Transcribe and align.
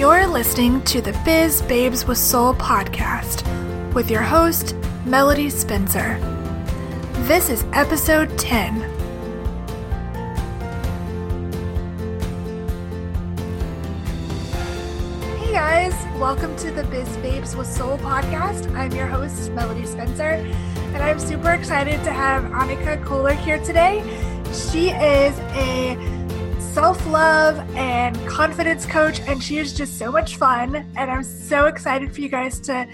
You're 0.00 0.26
listening 0.26 0.80
to 0.84 1.02
the 1.02 1.12
Biz 1.26 1.60
Babes 1.60 2.06
with 2.06 2.16
Soul 2.16 2.54
podcast 2.54 3.44
with 3.92 4.10
your 4.10 4.22
host, 4.22 4.74
Melody 5.04 5.50
Spencer. 5.50 6.18
This 7.28 7.50
is 7.50 7.66
episode 7.74 8.38
10. 8.38 8.80
Hey 15.36 15.52
guys, 15.52 15.92
welcome 16.18 16.56
to 16.56 16.70
the 16.70 16.84
Biz 16.84 17.18
Babes 17.18 17.54
with 17.54 17.66
Soul 17.66 17.98
podcast. 17.98 18.74
I'm 18.74 18.92
your 18.92 19.06
host, 19.06 19.52
Melody 19.52 19.84
Spencer, 19.84 20.22
and 20.94 20.96
I'm 20.96 21.20
super 21.20 21.50
excited 21.50 22.02
to 22.04 22.10
have 22.10 22.44
Annika 22.44 23.04
Kohler 23.04 23.34
here 23.34 23.62
today. 23.62 24.00
She 24.54 24.88
is 24.88 25.38
a 25.52 26.19
self 26.72 27.04
love 27.08 27.58
and 27.74 28.16
confidence 28.28 28.86
coach, 28.86 29.20
and 29.22 29.42
she 29.42 29.58
is 29.58 29.74
just 29.74 29.98
so 29.98 30.12
much 30.12 30.36
fun. 30.36 30.76
And 30.96 31.10
I'm 31.10 31.24
so 31.24 31.66
excited 31.66 32.14
for 32.14 32.20
you 32.20 32.28
guys 32.28 32.60
to 32.60 32.84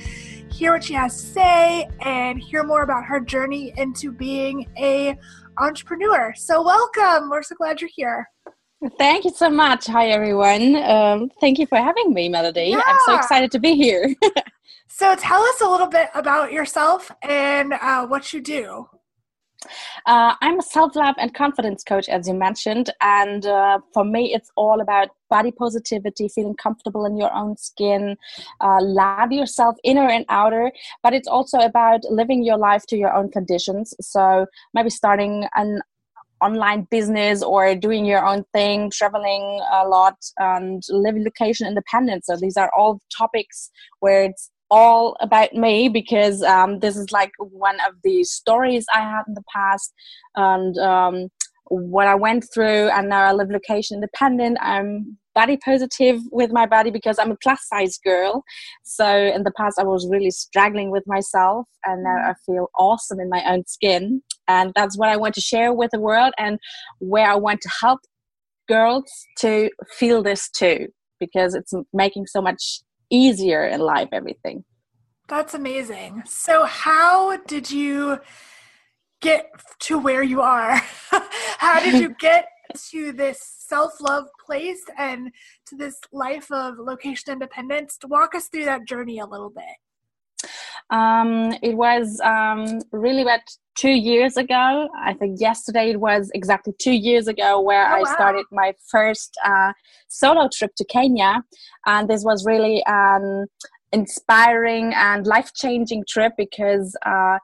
hear 0.50 0.72
what 0.72 0.84
she 0.84 0.94
has 0.94 1.20
to 1.20 1.26
say 1.26 1.88
and 2.00 2.40
hear 2.40 2.64
more 2.64 2.82
about 2.82 3.04
her 3.04 3.20
journey 3.20 3.74
into 3.76 4.10
being 4.10 4.66
a 4.78 5.18
entrepreneur. 5.58 6.32
So 6.36 6.62
welcome. 6.62 7.28
We're 7.28 7.42
so 7.42 7.54
glad 7.54 7.82
you're 7.82 7.90
here. 7.94 8.26
Thank 8.96 9.26
you 9.26 9.30
so 9.30 9.50
much. 9.50 9.86
Hi, 9.86 10.08
everyone. 10.08 10.76
Um, 10.76 11.30
thank 11.40 11.58
you 11.58 11.66
for 11.66 11.76
having 11.76 12.14
me, 12.14 12.30
Melody. 12.30 12.68
Yeah. 12.70 12.82
I'm 12.86 12.98
so 13.04 13.16
excited 13.16 13.50
to 13.52 13.58
be 13.58 13.74
here. 13.74 14.14
so, 14.88 15.14
tell 15.16 15.42
us 15.42 15.60
a 15.60 15.68
little 15.68 15.88
bit 15.88 16.08
about 16.14 16.50
yourself 16.50 17.10
and 17.22 17.74
uh, 17.74 18.06
what 18.06 18.32
you 18.32 18.40
do. 18.40 18.86
Uh, 20.06 20.34
I'm 20.40 20.58
a 20.58 20.62
self 20.62 20.96
love 20.96 21.14
and 21.18 21.34
confidence 21.34 21.82
coach, 21.82 22.08
as 22.08 22.28
you 22.28 22.34
mentioned. 22.34 22.90
And 23.00 23.46
uh, 23.46 23.78
for 23.92 24.04
me, 24.04 24.34
it's 24.34 24.50
all 24.56 24.80
about 24.80 25.08
body 25.28 25.50
positivity, 25.50 26.28
feeling 26.28 26.54
comfortable 26.54 27.04
in 27.04 27.16
your 27.16 27.32
own 27.34 27.56
skin, 27.56 28.16
uh, 28.60 28.78
love 28.80 29.32
yourself 29.32 29.76
inner 29.84 30.08
and 30.08 30.24
outer. 30.28 30.72
But 31.02 31.14
it's 31.14 31.28
also 31.28 31.58
about 31.58 32.04
living 32.04 32.44
your 32.44 32.58
life 32.58 32.86
to 32.86 32.96
your 32.96 33.12
own 33.14 33.30
conditions. 33.30 33.94
So 34.00 34.46
maybe 34.74 34.90
starting 34.90 35.46
an 35.54 35.80
online 36.42 36.86
business 36.90 37.42
or 37.42 37.74
doing 37.74 38.04
your 38.04 38.24
own 38.24 38.44
thing, 38.52 38.90
traveling 38.90 39.60
a 39.72 39.88
lot, 39.88 40.16
and 40.38 40.82
living 40.90 41.24
location 41.24 41.66
independent. 41.66 42.24
So 42.24 42.36
these 42.36 42.56
are 42.56 42.70
all 42.76 43.00
topics 43.16 43.70
where 44.00 44.24
it's 44.24 44.50
all 44.70 45.16
about 45.20 45.52
me 45.54 45.88
because 45.88 46.42
um, 46.42 46.80
this 46.80 46.96
is 46.96 47.12
like 47.12 47.30
one 47.38 47.76
of 47.88 47.94
the 48.02 48.24
stories 48.24 48.86
I 48.94 49.00
had 49.00 49.22
in 49.28 49.34
the 49.34 49.44
past 49.54 49.92
and 50.34 50.76
um, 50.78 51.28
what 51.68 52.06
I 52.08 52.14
went 52.14 52.46
through. 52.52 52.88
And 52.88 53.08
now 53.08 53.22
I 53.22 53.32
live 53.32 53.50
location 53.50 53.96
independent. 53.96 54.58
I'm 54.60 55.16
body 55.34 55.58
positive 55.58 56.20
with 56.32 56.50
my 56.50 56.66
body 56.66 56.90
because 56.90 57.18
I'm 57.18 57.30
a 57.30 57.36
plus 57.42 57.60
size 57.68 57.98
girl. 58.02 58.42
So 58.84 59.06
in 59.06 59.44
the 59.44 59.52
past, 59.52 59.78
I 59.78 59.84
was 59.84 60.08
really 60.10 60.30
struggling 60.30 60.90
with 60.90 61.04
myself, 61.06 61.66
and 61.84 62.02
now 62.02 62.16
I 62.16 62.32
feel 62.46 62.70
awesome 62.76 63.20
in 63.20 63.28
my 63.28 63.44
own 63.46 63.64
skin. 63.66 64.22
And 64.48 64.72
that's 64.74 64.96
what 64.96 65.10
I 65.10 65.16
want 65.16 65.34
to 65.34 65.40
share 65.40 65.72
with 65.72 65.90
the 65.92 66.00
world 66.00 66.32
and 66.38 66.58
where 67.00 67.30
I 67.30 67.36
want 67.36 67.60
to 67.60 67.70
help 67.80 68.00
girls 68.66 69.04
to 69.38 69.70
feel 69.92 70.22
this 70.22 70.48
too 70.48 70.88
because 71.20 71.54
it's 71.54 71.72
making 71.92 72.26
so 72.26 72.42
much 72.42 72.80
easier 73.10 73.66
in 73.66 73.80
life 73.80 74.08
everything. 74.12 74.64
That's 75.28 75.54
amazing. 75.54 76.22
So 76.26 76.64
how 76.64 77.36
did 77.38 77.70
you 77.70 78.20
get 79.20 79.50
to 79.80 79.98
where 79.98 80.22
you 80.22 80.40
are? 80.40 80.76
How 81.58 81.80
did 81.80 82.00
you 82.00 82.14
get 82.20 82.46
to 82.90 83.12
this 83.12 83.40
self-love 83.42 84.26
place 84.44 84.84
and 84.98 85.32
to 85.66 85.76
this 85.76 85.98
life 86.12 86.50
of 86.52 86.78
location 86.78 87.32
independence? 87.32 87.96
To 87.98 88.08
walk 88.08 88.34
us 88.34 88.48
through 88.48 88.66
that 88.66 88.86
journey 88.86 89.18
a 89.18 89.26
little 89.26 89.50
bit. 89.50 90.50
Um, 90.90 91.54
it 91.62 91.76
was 91.76 92.20
um, 92.20 92.80
really 92.92 93.22
about 93.22 93.40
two 93.76 93.90
years 93.90 94.36
ago. 94.36 94.88
I 94.98 95.14
think 95.14 95.40
yesterday 95.40 95.90
it 95.90 96.00
was 96.00 96.30
exactly 96.34 96.72
two 96.80 96.92
years 96.92 97.28
ago 97.28 97.60
where 97.60 97.86
oh, 97.86 97.96
I 97.96 97.98
wow. 98.00 98.14
started 98.14 98.46
my 98.50 98.72
first 98.90 99.36
uh, 99.44 99.72
solo 100.08 100.48
trip 100.52 100.72
to 100.76 100.84
Kenya. 100.84 101.42
And 101.86 102.08
this 102.08 102.24
was 102.24 102.44
really 102.44 102.82
an 102.86 103.46
inspiring 103.92 104.92
and 104.94 105.26
life 105.26 105.52
changing 105.54 106.04
trip 106.08 106.32
because 106.36 106.96
uh, 107.04 107.38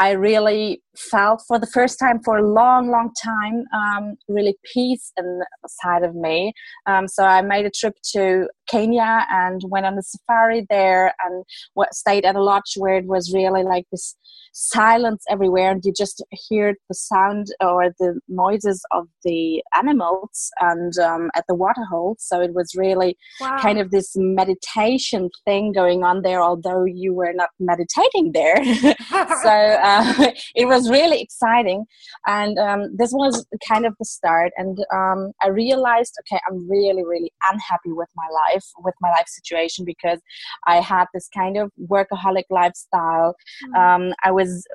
I 0.00 0.12
really 0.12 0.82
felt 0.96 1.42
for 1.46 1.58
the 1.58 1.66
first 1.66 1.98
time 1.98 2.20
for 2.24 2.38
a 2.38 2.46
long, 2.46 2.90
long 2.90 3.12
time 3.22 3.64
um, 3.74 4.16
really 4.28 4.56
peace 4.72 5.12
inside 5.18 6.04
of 6.04 6.14
me. 6.14 6.54
Um, 6.86 7.06
so 7.06 7.22
I 7.22 7.42
made 7.42 7.66
a 7.66 7.70
trip 7.70 7.94
to 8.12 8.48
Kenya 8.70 9.26
and 9.30 9.62
went 9.66 9.86
on 9.86 9.98
a 9.98 10.02
safari 10.02 10.66
there 10.70 11.14
and 11.24 11.44
stayed 11.92 12.24
at 12.24 12.36
a 12.36 12.42
lodge 12.42 12.74
where 12.76 12.96
it 12.96 13.06
was 13.06 13.32
really 13.34 13.62
like 13.62 13.86
this 13.90 14.16
silence 14.52 15.24
everywhere 15.28 15.70
and 15.70 15.84
you 15.84 15.92
just 15.92 16.24
hear 16.48 16.74
the 16.88 16.94
sound 16.94 17.46
or 17.60 17.94
the 17.98 18.20
noises 18.28 18.82
of 18.92 19.06
the 19.24 19.62
animals 19.76 20.50
and 20.60 20.98
um, 20.98 21.30
at 21.34 21.44
the 21.48 21.54
water 21.54 21.84
hole. 21.88 22.16
So 22.18 22.40
it 22.40 22.52
was 22.54 22.74
really 22.76 23.16
wow. 23.40 23.58
kind 23.60 23.78
of 23.78 23.90
this 23.90 24.12
meditation 24.16 25.30
thing 25.44 25.72
going 25.72 26.02
on 26.04 26.22
there 26.22 26.42
although 26.42 26.84
you 26.84 27.14
were 27.14 27.32
not 27.32 27.50
meditating 27.58 28.32
there. 28.32 28.56
So 29.42 29.50
uh, 29.50 30.30
it 30.54 30.66
was 30.66 30.90
really 30.90 31.20
exciting. 31.20 31.84
And 32.26 32.58
um, 32.58 32.96
this 32.96 33.12
was 33.12 33.46
kind 33.66 33.86
of 33.86 33.94
the 33.98 34.04
start 34.04 34.52
and 34.56 34.78
um, 34.92 35.32
i 35.42 35.48
realized 35.48 36.14
okay 36.20 36.40
i'm 36.48 36.68
really 36.68 37.04
really 37.04 37.32
unhappy 37.50 37.92
with 37.92 38.08
my 38.16 38.28
life 38.42 38.59
with 38.78 38.94
my 39.00 39.10
life 39.10 39.28
situation 39.28 39.84
because 39.84 40.20
i 40.66 40.80
had 40.80 41.06
this 41.14 41.28
kind 41.34 41.56
of 41.56 41.70
workaholic 41.90 42.44
lifestyle 42.50 43.34
mm. 43.74 44.12
i 44.24 44.30
was 44.30 44.40
was 44.40 44.66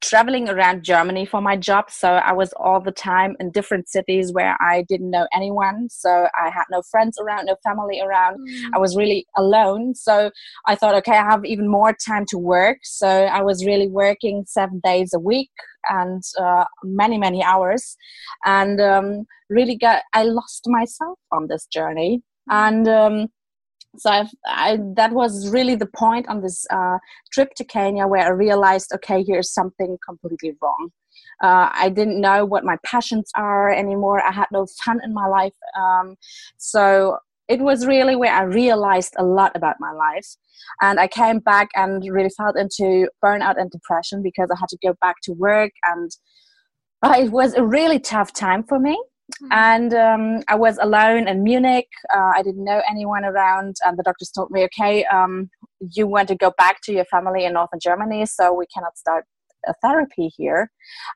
traveling 0.00 0.48
around 0.48 0.84
Germany 0.84 1.26
for 1.26 1.40
my 1.40 1.56
job. 1.56 1.90
So 1.90 2.14
I 2.14 2.32
was 2.32 2.52
all 2.54 2.80
the 2.80 2.92
time 2.92 3.36
in 3.40 3.50
different 3.50 3.88
cities 3.88 4.32
where 4.32 4.56
I 4.60 4.82
didn't 4.88 5.10
know 5.10 5.26
anyone. 5.34 5.88
So 5.90 6.28
I 6.34 6.50
had 6.50 6.64
no 6.70 6.82
friends 6.82 7.18
around, 7.18 7.46
no 7.46 7.56
family 7.62 8.00
around. 8.00 8.38
Mm. 8.40 8.70
I 8.74 8.78
was 8.78 8.96
really 8.96 9.26
alone. 9.36 9.94
So 9.94 10.30
I 10.66 10.74
thought, 10.74 10.94
okay, 10.96 11.12
I 11.12 11.30
have 11.30 11.44
even 11.44 11.68
more 11.68 11.94
time 11.94 12.24
to 12.28 12.38
work. 12.38 12.78
So 12.82 13.06
I 13.08 13.42
was 13.42 13.64
really 13.64 13.88
working 13.88 14.44
seven 14.46 14.80
days 14.82 15.12
a 15.14 15.20
week 15.20 15.50
and 15.88 16.22
uh, 16.40 16.64
many, 16.82 17.18
many 17.18 17.42
hours. 17.42 17.96
And 18.44 18.80
um, 18.80 19.26
really 19.50 19.76
got, 19.76 20.02
I 20.14 20.24
lost 20.24 20.64
myself 20.66 21.18
on 21.32 21.48
this 21.48 21.66
journey. 21.66 22.22
And 22.48 22.88
um, 22.88 23.28
so 23.98 24.10
I've, 24.10 24.30
I, 24.46 24.78
that 24.96 25.12
was 25.12 25.48
really 25.48 25.74
the 25.74 25.86
point 25.86 26.28
on 26.28 26.42
this 26.42 26.66
uh, 26.70 26.98
trip 27.32 27.54
to 27.56 27.64
Kenya 27.64 28.06
where 28.06 28.26
I 28.26 28.30
realized, 28.30 28.92
okay, 28.94 29.24
here's 29.26 29.52
something 29.52 29.96
completely 30.06 30.52
wrong. 30.62 30.90
Uh, 31.42 31.68
I 31.72 31.90
didn't 31.90 32.20
know 32.20 32.44
what 32.44 32.64
my 32.64 32.76
passions 32.84 33.30
are 33.34 33.70
anymore. 33.70 34.22
I 34.22 34.32
had 34.32 34.46
no 34.52 34.66
fun 34.84 35.00
in 35.04 35.12
my 35.12 35.26
life. 35.26 35.54
Um, 35.78 36.16
so 36.56 37.18
it 37.48 37.60
was 37.60 37.86
really 37.86 38.16
where 38.16 38.32
I 38.32 38.42
realized 38.42 39.14
a 39.18 39.24
lot 39.24 39.52
about 39.54 39.76
my 39.78 39.92
life. 39.92 40.26
And 40.80 40.98
I 40.98 41.06
came 41.06 41.38
back 41.38 41.68
and 41.74 42.02
really 42.10 42.30
felt 42.30 42.56
into 42.56 43.08
burnout 43.24 43.60
and 43.60 43.70
depression 43.70 44.22
because 44.22 44.50
I 44.50 44.58
had 44.58 44.68
to 44.70 44.78
go 44.82 44.94
back 45.00 45.16
to 45.24 45.32
work. 45.32 45.72
And 45.84 46.10
uh, 47.02 47.14
it 47.18 47.30
was 47.30 47.54
a 47.54 47.64
really 47.64 47.98
tough 47.98 48.32
time 48.32 48.64
for 48.64 48.78
me. 48.78 49.00
Mm-hmm. 49.34 49.52
And 49.52 49.94
um, 49.94 50.42
I 50.48 50.54
was 50.54 50.78
alone 50.78 51.26
in 51.28 51.42
Munich. 51.42 51.88
Uh, 52.14 52.32
I 52.36 52.42
didn't 52.42 52.64
know 52.64 52.80
anyone 52.88 53.24
around. 53.24 53.76
And 53.84 53.98
the 53.98 54.02
doctors 54.02 54.30
told 54.30 54.50
me, 54.50 54.64
okay, 54.64 55.04
um, 55.06 55.50
you 55.80 56.06
want 56.06 56.28
to 56.28 56.36
go 56.36 56.52
back 56.56 56.80
to 56.82 56.92
your 56.92 57.04
family 57.06 57.44
in 57.44 57.54
northern 57.54 57.80
Germany, 57.80 58.26
so 58.26 58.52
we 58.52 58.66
cannot 58.72 58.96
start 58.96 59.24
a 59.66 59.74
therapy 59.82 60.30
here. 60.36 60.70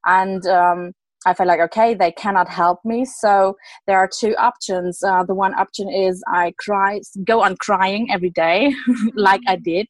And 0.04 0.44
um, 0.46 0.92
I 1.24 1.34
felt 1.34 1.46
like, 1.46 1.60
okay, 1.60 1.94
they 1.94 2.12
cannot 2.12 2.48
help 2.48 2.80
me. 2.84 3.04
So 3.04 3.56
there 3.86 3.98
are 3.98 4.08
two 4.08 4.34
options. 4.36 5.02
Uh, 5.02 5.24
the 5.24 5.34
one 5.34 5.54
option 5.54 5.88
is 5.88 6.22
I 6.26 6.52
cry, 6.58 7.00
go 7.24 7.42
on 7.42 7.56
crying 7.56 8.08
every 8.10 8.30
day, 8.30 8.74
like 9.14 9.42
I 9.46 9.56
mm-hmm. 9.56 9.62
did. 9.62 9.86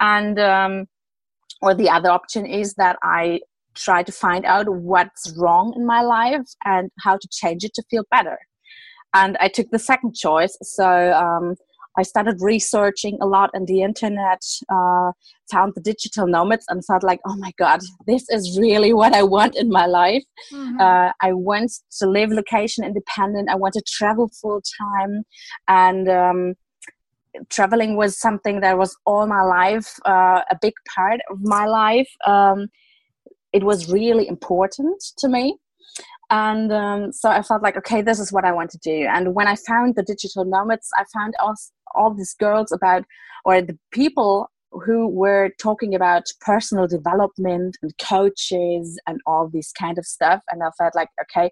And, 0.00 0.38
um, 0.40 0.86
or 1.62 1.74
the 1.74 1.88
other 1.88 2.10
option 2.10 2.46
is 2.46 2.74
that 2.74 2.96
I 3.02 3.40
try 3.74 4.02
to 4.02 4.12
find 4.12 4.44
out 4.44 4.68
what's 4.68 5.32
wrong 5.36 5.74
in 5.76 5.86
my 5.86 6.02
life 6.02 6.46
and 6.64 6.90
how 7.00 7.16
to 7.16 7.28
change 7.30 7.64
it 7.64 7.74
to 7.74 7.82
feel 7.90 8.04
better. 8.10 8.38
And 9.14 9.36
I 9.38 9.48
took 9.48 9.70
the 9.70 9.78
second 9.78 10.14
choice. 10.14 10.56
So 10.62 11.12
um, 11.12 11.54
I 11.96 12.02
started 12.02 12.36
researching 12.40 13.18
a 13.20 13.26
lot 13.26 13.50
on 13.54 13.66
the 13.66 13.82
internet, 13.82 14.42
uh, 14.68 15.12
found 15.50 15.74
the 15.74 15.80
digital 15.80 16.26
nomads, 16.26 16.66
and 16.68 16.84
felt 16.84 17.04
like, 17.04 17.20
oh 17.24 17.36
my 17.36 17.52
God, 17.56 17.80
this 18.06 18.28
is 18.28 18.58
really 18.58 18.92
what 18.92 19.14
I 19.14 19.22
want 19.22 19.56
in 19.56 19.68
my 19.68 19.86
life. 19.86 20.24
Mm-hmm. 20.52 20.80
Uh, 20.80 21.12
I 21.20 21.32
want 21.32 21.70
to 21.98 22.06
live 22.08 22.30
location 22.30 22.84
independent. 22.84 23.48
I 23.48 23.54
want 23.54 23.74
to 23.74 23.82
travel 23.86 24.28
full 24.40 24.60
time. 24.80 25.22
And 25.68 26.08
um, 26.08 26.54
traveling 27.48 27.96
was 27.96 28.18
something 28.18 28.60
that 28.60 28.76
was 28.76 28.96
all 29.06 29.26
my 29.26 29.42
life, 29.42 29.94
uh, 30.04 30.42
a 30.50 30.58
big 30.60 30.74
part 30.94 31.20
of 31.30 31.38
my 31.42 31.66
life. 31.66 32.10
Um, 32.26 32.68
it 33.54 33.62
was 33.62 33.90
really 33.90 34.28
important 34.28 35.02
to 35.18 35.28
me. 35.28 35.56
And 36.30 36.72
um, 36.72 37.12
so 37.12 37.28
i 37.30 37.42
felt 37.42 37.62
like 37.62 37.76
okay 37.76 38.00
this 38.02 38.18
is 38.18 38.32
what 38.32 38.44
i 38.44 38.52
want 38.52 38.70
to 38.70 38.78
do. 38.78 39.06
And 39.14 39.34
when 39.34 39.46
i 39.46 39.56
found 39.56 39.94
the 39.94 40.02
digital 40.02 40.44
nomads 40.44 40.88
i 40.98 41.04
found 41.16 41.34
all, 41.40 41.54
all 41.94 42.12
these 42.12 42.34
girls 42.34 42.72
about 42.72 43.04
or 43.44 43.60
the 43.62 43.78
people 43.92 44.50
who 44.84 45.06
were 45.06 45.50
talking 45.60 45.94
about 45.94 46.24
personal 46.40 46.88
development 46.88 47.76
and 47.82 47.92
coaches 47.98 48.98
and 49.06 49.20
all 49.26 49.48
this 49.48 49.70
kind 49.72 49.98
of 49.98 50.04
stuff. 50.16 50.40
And 50.50 50.62
i 50.62 50.70
felt 50.78 50.94
like 50.94 51.10
okay 51.24 51.50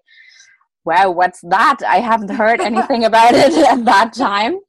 wow 0.85 1.11
what's 1.11 1.41
that? 1.49 1.77
I 1.87 1.97
haven't 1.97 2.31
heard 2.31 2.59
anything 2.59 3.05
about 3.05 3.33
it 3.33 3.53
at 3.73 3.85
that 3.85 4.13
time. 4.13 4.59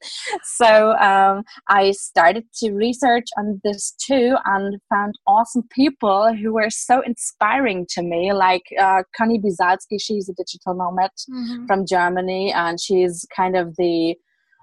So 0.43 0.93
um, 0.93 1.43
i 1.67 1.91
started 1.91 2.45
to 2.55 2.71
research 2.73 3.25
on 3.37 3.59
this 3.63 3.93
too 4.05 4.35
and 4.45 4.79
found 4.89 5.13
awesome 5.27 5.63
people 5.71 6.33
who 6.33 6.53
were 6.53 6.69
so 6.69 7.01
inspiring 7.01 7.85
to 7.89 8.01
me 8.01 8.33
like 8.33 8.63
uh, 8.79 9.03
Conni 9.19 9.41
Biesalski 9.43 9.97
she's 9.99 10.29
a 10.29 10.33
digital 10.33 10.73
nomad 10.75 11.11
mm-hmm. 11.29 11.65
from 11.65 11.85
germany 11.85 12.51
and 12.53 12.79
she's 12.79 13.25
kind 13.35 13.55
of 13.55 13.75
the 13.77 14.15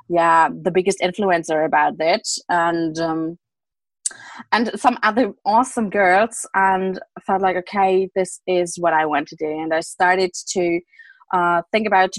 yeah 0.08 0.48
the 0.62 0.70
biggest 0.70 1.00
influencer 1.00 1.64
about 1.64 1.94
it. 1.98 2.28
And 2.48 2.98
um, 2.98 3.38
and 4.50 4.70
some 4.78 4.98
other 5.02 5.32
awesome 5.44 5.88
girls 5.90 6.46
and 6.55 7.00
I 7.16 7.20
felt 7.22 7.43
like 7.43 7.56
okay 7.56 8.08
this 8.14 8.40
is 8.46 8.76
what 8.78 8.93
i 8.93 9.06
want 9.06 9.28
to 9.28 9.37
do. 9.37 9.46
And 9.46 9.72
i 9.72 9.81
started 9.81 10.32
to 10.50 10.81
uh, 11.32 11.62
think 11.73 11.87
about 11.87 12.14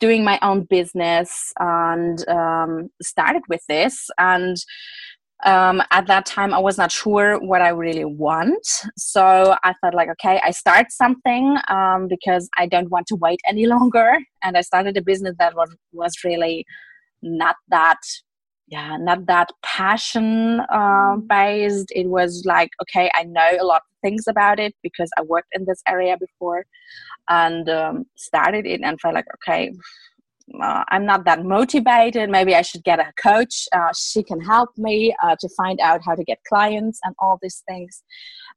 doing 0.00 0.24
my 0.24 0.38
own 0.42 0.64
business 0.64 1.52
and 1.58 2.28
um, 2.28 2.90
started 3.00 3.42
with 3.48 3.62
this. 3.68 4.08
And 4.18 4.56
um, 5.44 5.82
at 5.90 6.06
that 6.06 6.24
time 6.24 6.54
i 6.54 6.58
was 6.58 6.78
not 6.78 6.90
sure 6.90 7.38
what 7.40 7.60
i 7.60 7.68
really 7.68 8.06
want. 8.06 8.66
So 8.96 9.54
i 9.62 9.74
thought 9.80 9.94
like 9.94 10.08
okay 10.10 10.40
i 10.42 10.50
start 10.50 10.90
something 10.90 11.58
um, 11.68 12.08
because 12.08 12.48
i 12.56 12.66
don't 12.66 12.90
want 12.90 13.06
to 13.08 13.16
wait 13.16 13.40
any 13.46 13.66
longer. 13.74 14.18
And 14.42 14.56
i 14.56 14.62
started 14.62 14.96
a 14.96 15.02
business 15.02 15.36
that 15.38 15.54
was 15.54 15.74
was 15.92 16.14
really 16.24 16.64
not 17.22 17.56
that 17.68 17.98
yeah 18.68 18.96
not 18.96 19.26
that 19.26 19.50
passion 19.62 20.60
uh, 20.72 21.16
based. 21.16 21.90
It 21.94 22.08
was 22.08 22.42
like 22.44 22.70
okay 22.82 23.10
i 23.14 23.22
know 23.24 23.50
a 23.60 23.64
lot 23.64 23.82
of 23.82 24.00
things 24.02 24.24
about 24.26 24.58
it 24.58 24.74
because 24.82 25.10
i 25.18 25.22
worked 25.22 25.48
in 25.52 25.64
this 25.64 25.82
area 25.88 26.16
before 26.18 26.64
and 27.28 27.68
um, 27.68 28.04
started 28.16 28.66
it 28.66 28.80
and 28.82 29.00
felt 29.00 29.14
like 29.14 29.26
okay 29.36 29.72
uh, 30.60 30.84
I'm 30.88 31.04
not 31.04 31.24
that 31.24 31.44
motivated. 31.44 32.30
Maybe 32.30 32.54
I 32.54 32.62
should 32.62 32.84
get 32.84 33.00
a 33.00 33.12
coach. 33.20 33.66
Uh, 33.72 33.92
she 33.96 34.22
can 34.22 34.40
help 34.40 34.70
me 34.76 35.14
uh, 35.22 35.36
to 35.40 35.48
find 35.56 35.80
out 35.80 36.00
how 36.04 36.14
to 36.14 36.24
get 36.24 36.38
clients 36.48 37.00
and 37.04 37.14
all 37.18 37.38
these 37.42 37.62
things. 37.68 38.02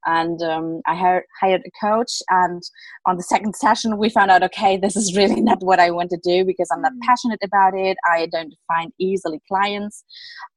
And 0.06 0.40
um, 0.42 0.80
I 0.86 0.94
hired, 0.94 1.24
hired 1.40 1.62
a 1.66 1.86
coach. 1.86 2.22
And 2.28 2.62
on 3.06 3.16
the 3.16 3.22
second 3.22 3.56
session, 3.56 3.98
we 3.98 4.08
found 4.08 4.30
out 4.30 4.42
okay, 4.44 4.76
this 4.76 4.96
is 4.96 5.16
really 5.16 5.40
not 5.50 5.62
what 5.62 5.80
I 5.80 5.90
want 5.90 6.10
to 6.10 6.20
do 6.22 6.44
because 6.44 6.68
I'm 6.72 6.82
not 6.82 6.92
mm. 6.92 7.00
passionate 7.02 7.40
about 7.44 7.74
it. 7.74 7.96
I 8.08 8.26
don't 8.32 8.54
find 8.68 8.92
easily 8.98 9.40
clients. 9.48 10.04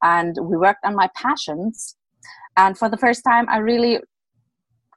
And 0.01 0.35
we 0.41 0.55
worked 0.57 0.85
on 0.85 0.95
my 0.95 1.09
passions. 1.15 1.95
And 2.55 2.77
for 2.77 2.89
the 2.89 2.97
first 2.97 3.23
time, 3.23 3.49
I 3.49 3.57
really 3.57 3.99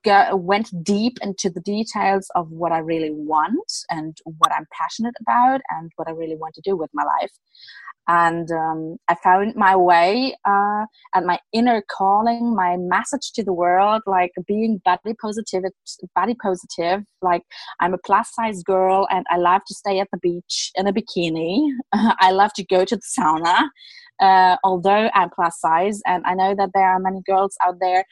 go, 0.06 0.37
went 0.37 0.70
deep 0.82 1.19
into 1.20 1.50
the 1.50 1.61
details 1.61 2.31
of 2.35 2.50
what 2.50 2.73
I 2.73 2.79
really 2.79 3.11
want 3.11 3.73
and 3.91 4.17
what 4.38 4.53
I'm 4.53 4.67
passionate 4.73 5.14
about 5.20 5.61
and 5.70 5.91
what 5.97 6.08
I 6.08 6.12
really 6.12 6.37
want 6.37 6.55
to 6.55 6.62
do 6.64 6.76
with 6.76 6.91
my 6.94 7.05
life. 7.05 7.32
And 8.08 8.49
um, 8.53 8.99
I 9.08 9.17
found 9.17 9.56
my 9.56 9.75
way 9.75 10.37
uh, 10.49 10.85
and 11.12 11.26
my 11.26 11.41
inner 11.53 11.82
calling, 11.91 12.55
my 12.55 12.76
message 12.76 13.32
to 13.32 13.43
the 13.43 13.53
world, 13.53 14.03
like 14.06 14.31
being 14.47 14.81
body 14.85 15.14
positive, 15.20 15.64
body 16.14 16.37
positive. 16.41 17.03
Like 17.20 17.43
I'm 17.81 17.94
a 17.94 17.99
plus 17.99 18.32
size 18.32 18.62
girl 18.62 19.08
and 19.11 19.26
I 19.29 19.38
love 19.38 19.62
to 19.67 19.75
stay 19.75 19.99
at 19.99 20.08
the 20.12 20.19
beach 20.19 20.70
in 20.76 20.87
a 20.87 20.93
bikini. 20.93 21.69
I 21.93 22.31
love 22.31 22.53
to 22.55 22.64
go 22.64 22.85
to 22.85 22.97
the 22.97 23.03
sauna. 23.19 23.69
Uh, 24.20 24.56
although 24.64 25.11
I'm 25.12 25.29
plus 25.29 25.61
size, 25.61 26.00
and 26.06 26.25
I 26.25 26.32
know 26.32 26.55
that 26.55 26.70
there 26.73 26.88
are 26.88 26.99
many 26.99 27.20
girls 27.26 27.55
out 27.67 27.75
there 27.81 28.03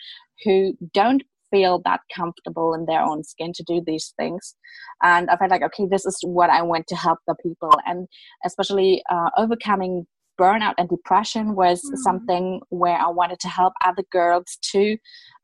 who 0.44 0.76
don't 0.92 1.22
feel 1.54 1.80
that 1.84 2.00
comfortable 2.14 2.74
in 2.74 2.86
their 2.86 3.02
own 3.10 3.22
skin 3.22 3.52
to 3.54 3.64
do 3.72 3.80
these 3.86 4.12
things. 4.18 4.54
And 5.02 5.30
i 5.30 5.36
felt 5.36 5.50
like 5.50 5.66
okay 5.68 5.86
this 5.94 6.06
is 6.10 6.18
what 6.38 6.50
i 6.50 6.62
want 6.62 6.86
to 6.88 6.96
help 6.96 7.18
the 7.26 7.36
people. 7.46 7.72
And 7.86 8.08
especially 8.44 9.02
uh, 9.10 9.30
overcoming 9.36 10.06
burnout 10.40 10.74
and 10.78 10.88
depression 10.88 11.54
was 11.54 11.78
mm-hmm. 11.80 12.02
something 12.06 12.60
where 12.70 12.98
i 12.98 13.06
wanted 13.20 13.38
to 13.38 13.48
help 13.48 13.72
other 13.84 14.04
girls 14.10 14.58
to 14.72 14.96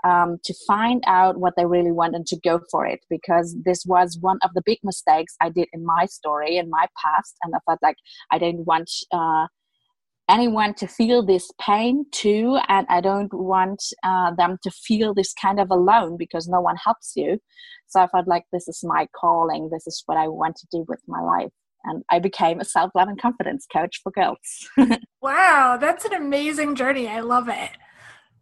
um, 0.02 0.38
to 0.42 0.54
find 0.66 1.04
out 1.06 1.38
what 1.38 1.54
they 1.56 1.66
really 1.66 1.92
want 1.92 2.16
and 2.16 2.26
to 2.26 2.36
go 2.42 2.58
for 2.70 2.86
it. 2.86 3.00
Because 3.10 3.54
this 3.68 3.84
was 3.86 4.18
one 4.20 4.38
of 4.42 4.50
the 4.54 4.62
big 4.70 4.78
mistakes 4.82 5.34
i 5.40 5.48
did 5.58 5.68
in 5.72 5.84
my 5.84 6.06
story 6.06 6.56
in 6.56 6.68
my 6.78 6.86
past. 7.02 7.34
And 7.42 7.54
i 7.54 7.58
felt 7.66 7.80
like 7.88 7.98
i 8.32 8.38
didn't 8.38 8.66
want 8.66 8.90
uh, 9.12 9.46
anyone 10.30 10.72
to 10.74 10.86
feel 10.86 11.24
this 11.24 11.50
pain 11.60 12.06
too 12.12 12.58
and 12.68 12.86
i 12.88 13.00
don't 13.00 13.32
want 13.34 13.82
uh, 14.04 14.30
them 14.34 14.56
to 14.62 14.70
feel 14.70 15.12
this 15.12 15.32
kind 15.34 15.58
of 15.58 15.70
alone 15.70 16.16
because 16.16 16.48
no 16.48 16.60
one 16.60 16.76
helps 16.76 17.12
you. 17.16 17.38
So 17.88 18.00
i 18.00 18.06
felt 18.06 18.28
like 18.28 18.44
this 18.52 18.68
is 18.68 18.80
my 18.84 19.08
calling 19.20 19.68
this 19.72 19.86
is 19.86 20.02
what 20.06 20.18
i 20.18 20.28
want 20.28 20.56
to 20.56 20.66
do 20.70 20.84
with 20.88 21.02
my 21.08 21.20
life. 21.20 21.52
And 21.84 22.02
i 22.10 22.18
became 22.18 22.60
a 22.60 22.64
self-love 22.64 23.08
and 23.08 23.20
confidence 23.20 23.66
coach 23.76 24.00
for 24.02 24.12
girls. 24.12 24.68
Wow 25.20 25.76
that's 25.80 26.04
an 26.04 26.14
amazing 26.14 26.74
journey. 26.76 27.06
I 27.08 27.20
love 27.20 27.48
it. 27.48 27.70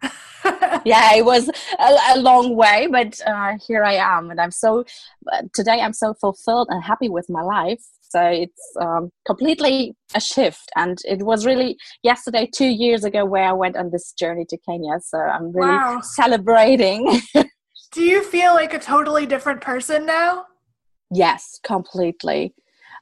Yeah 0.84 1.14
it 1.14 1.24
was 1.24 1.48
a, 1.88 1.90
a 2.14 2.18
long 2.18 2.54
way 2.54 2.86
but 2.90 3.20
uh, 3.26 3.54
here 3.66 3.82
i 3.84 3.94
am 3.94 4.30
and 4.30 4.40
i'm 4.40 4.50
so 4.50 4.84
uh, 5.32 5.42
today 5.52 5.80
i'm 5.80 5.92
so 5.92 6.14
fulfilled 6.14 6.68
and 6.70 6.82
happy 6.82 7.08
with 7.08 7.28
my 7.28 7.42
life 7.42 7.84
so 8.08 8.22
it's 8.22 8.76
um, 8.80 9.10
completely 9.26 9.94
a 10.14 10.20
shift. 10.20 10.70
And 10.76 10.98
it 11.04 11.22
was 11.22 11.44
really 11.44 11.76
yesterday, 12.02 12.48
two 12.52 12.66
years 12.66 13.04
ago, 13.04 13.24
where 13.24 13.44
I 13.44 13.52
went 13.52 13.76
on 13.76 13.90
this 13.90 14.12
journey 14.12 14.44
to 14.48 14.58
Kenya. 14.68 14.98
So 15.00 15.18
I'm 15.18 15.52
really 15.52 15.68
wow. 15.68 16.00
celebrating. 16.02 17.20
Do 17.92 18.02
you 18.02 18.22
feel 18.22 18.54
like 18.54 18.74
a 18.74 18.78
totally 18.78 19.26
different 19.26 19.60
person 19.60 20.06
now? 20.06 20.44
Yes, 21.10 21.58
completely. 21.64 22.54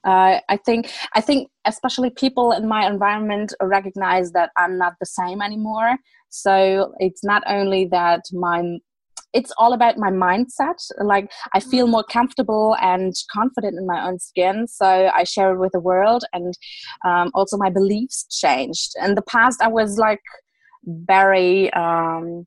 Uh, 0.05 0.39
I 0.49 0.57
think 0.65 0.93
I 1.15 1.21
think 1.21 1.49
especially 1.65 2.11
people 2.11 2.53
in 2.53 2.69
my 2.69 2.87
environment 2.87 3.53
recognize 3.61 4.31
that 4.33 4.51
I'm 4.57 4.79
not 4.79 4.95
the 5.01 5.07
same 5.07 5.43
anymore. 5.43 5.97
So 6.29 6.93
it's 6.99 7.25
not 7.25 7.43
only 7.49 7.87
that 7.87 8.23
my 8.33 8.79
it's 9.33 9.53
all 9.59 9.73
about 9.73 9.99
my 9.99 10.11
mindset. 10.11 10.81
Like 10.99 11.31
I 11.53 11.61
feel 11.61 11.87
more 11.87 12.05
comfortable 12.05 12.77
and 12.81 13.13
confident 13.33 13.77
in 13.79 13.87
my 13.87 14.07
own 14.07 14.19
skin, 14.19 14.67
so 14.67 15.11
I 15.15 15.25
share 15.25 15.53
it 15.55 15.59
with 15.59 15.73
the 15.73 15.81
world, 15.81 16.25
and 16.33 16.55
um, 17.05 17.31
also 17.35 17.57
my 17.57 17.71
beliefs 17.71 18.27
changed. 18.31 18.95
In 19.03 19.15
the 19.15 19.23
past, 19.23 19.61
I 19.63 19.69
was 19.69 19.99
like 19.99 20.23
very. 20.85 21.73
Um, 21.73 22.47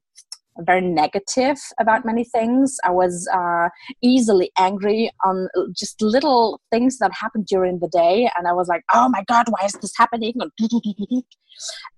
very 0.64 0.82
negative 0.82 1.58
about 1.80 2.04
many 2.04 2.26
things. 2.26 2.78
I 2.84 2.92
was 2.92 3.28
uh, 3.34 3.70
easily 4.02 4.52
angry 4.58 5.10
on 5.24 5.48
just 5.74 6.02
little 6.02 6.60
things 6.70 6.98
that 6.98 7.12
happened 7.14 7.46
during 7.46 7.80
the 7.80 7.88
day, 7.88 8.30
and 8.38 8.46
I 8.48 8.52
was 8.52 8.68
like, 8.68 8.84
"Oh 8.94 9.08
my 9.10 9.24
god, 9.28 9.48
why 9.50 9.66
is 9.66 9.74
this 9.74 9.94
happening?" 9.98 10.34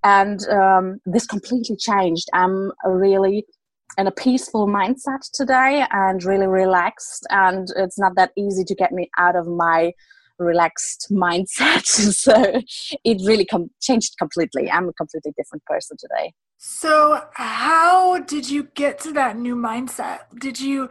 And 0.03 0.47
um, 0.49 0.99
this 1.05 1.25
completely 1.25 1.75
changed. 1.75 2.27
I'm 2.33 2.71
really 2.85 3.45
in 3.97 4.07
a 4.07 4.11
peaceful 4.11 4.67
mindset 4.67 5.29
today 5.33 5.85
and 5.91 6.23
really 6.23 6.47
relaxed. 6.47 7.25
And 7.29 7.67
it's 7.75 7.99
not 7.99 8.15
that 8.15 8.31
easy 8.37 8.63
to 8.63 8.75
get 8.75 8.91
me 8.91 9.09
out 9.17 9.35
of 9.35 9.47
my 9.47 9.93
relaxed 10.39 11.07
mindset. 11.11 11.81
So 12.21 12.61
it 13.03 13.21
really 13.25 13.45
com- 13.45 13.71
changed 13.81 14.15
completely. 14.17 14.69
I'm 14.69 14.89
a 14.89 14.93
completely 14.93 15.33
different 15.37 15.63
person 15.65 15.97
today. 15.97 16.33
So 16.57 17.21
how 17.33 18.19
did 18.19 18.49
you 18.49 18.63
get 18.75 18.99
to 18.99 19.13
that 19.13 19.37
new 19.37 19.55
mindset? 19.55 20.19
Did 20.39 20.59
you 20.59 20.89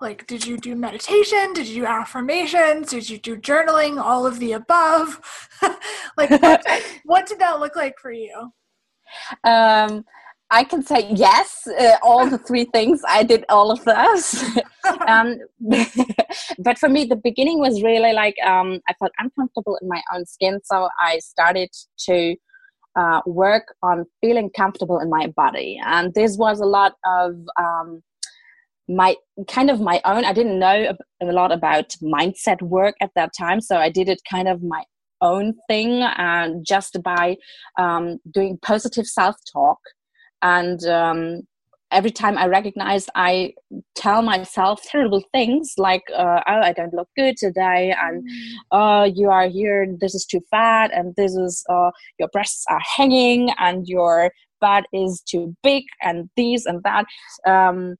like 0.00 0.26
did 0.26 0.46
you 0.46 0.56
do 0.56 0.74
meditation? 0.74 1.52
Did 1.52 1.66
you 1.66 1.82
do 1.82 1.86
affirmations? 1.86 2.88
Did 2.88 3.10
you 3.10 3.18
do 3.18 3.36
journaling? 3.36 4.00
All 4.00 4.26
of 4.26 4.38
the 4.38 4.52
above? 4.52 5.20
Like 6.16 6.30
what, 6.42 6.66
what 7.04 7.26
did 7.26 7.38
that 7.38 7.60
look 7.60 7.76
like 7.76 7.98
for 7.98 8.10
you? 8.10 8.50
Um 9.44 10.04
I 10.52 10.64
can 10.64 10.82
say 10.82 11.08
yes, 11.10 11.66
uh, 11.66 11.96
all 12.02 12.28
the 12.28 12.38
three 12.38 12.64
things. 12.64 13.00
I 13.08 13.22
did 13.22 13.44
all 13.48 13.70
of 13.70 13.84
those. 13.84 14.42
um, 15.06 15.36
but 16.58 16.76
for 16.76 16.88
me, 16.88 17.04
the 17.04 17.20
beginning 17.22 17.60
was 17.60 17.82
really 17.82 18.12
like 18.12 18.34
um, 18.44 18.80
I 18.88 18.94
felt 18.94 19.12
uncomfortable 19.18 19.78
in 19.80 19.88
my 19.88 20.02
own 20.12 20.26
skin. 20.26 20.60
So 20.64 20.88
I 21.00 21.20
started 21.20 21.70
to 22.06 22.34
uh, 22.96 23.20
work 23.26 23.74
on 23.82 24.06
feeling 24.20 24.50
comfortable 24.50 24.98
in 24.98 25.08
my 25.08 25.28
body. 25.28 25.80
And 25.84 26.12
this 26.14 26.36
was 26.36 26.58
a 26.58 26.66
lot 26.66 26.94
of 27.04 27.34
um, 27.56 28.02
my 28.88 29.14
kind 29.46 29.70
of 29.70 29.80
my 29.80 30.00
own. 30.04 30.24
I 30.24 30.32
didn't 30.32 30.58
know 30.58 30.96
a 31.22 31.26
lot 31.26 31.52
about 31.52 31.94
mindset 32.02 32.60
work 32.60 32.96
at 33.00 33.10
that 33.14 33.30
time. 33.38 33.60
So 33.60 33.76
I 33.76 33.88
did 33.88 34.08
it 34.08 34.20
kind 34.28 34.48
of 34.48 34.64
my 34.64 34.82
own 35.20 35.54
thing 35.68 36.02
and 36.02 36.66
just 36.66 36.98
by 37.04 37.36
um, 37.78 38.18
doing 38.32 38.58
positive 38.62 39.06
self 39.06 39.36
talk 39.52 39.78
and 40.42 40.84
um, 40.86 41.42
every 41.90 42.10
time 42.10 42.38
I 42.38 42.46
recognize, 42.46 43.08
I 43.14 43.54
tell 43.94 44.22
myself 44.22 44.82
terrible 44.82 45.22
things 45.32 45.74
like, 45.76 46.02
uh, 46.14 46.40
"Oh, 46.46 46.60
I 46.60 46.72
don't 46.72 46.94
look 46.94 47.08
good 47.16 47.36
today," 47.36 47.94
and 48.00 48.22
mm. 48.22 48.52
"Oh, 48.70 49.04
you 49.04 49.30
are 49.30 49.48
here. 49.48 49.86
This 50.00 50.14
is 50.14 50.24
too 50.24 50.40
fat, 50.50 50.90
and 50.94 51.14
this 51.16 51.34
is 51.34 51.64
uh, 51.68 51.90
your 52.18 52.28
breasts 52.28 52.64
are 52.68 52.80
hanging, 52.96 53.50
and 53.58 53.86
your 53.88 54.32
butt 54.60 54.84
is 54.92 55.22
too 55.22 55.54
big, 55.62 55.84
and 56.02 56.28
these 56.36 56.66
and 56.66 56.82
that." 56.84 57.06
Um, 57.46 57.96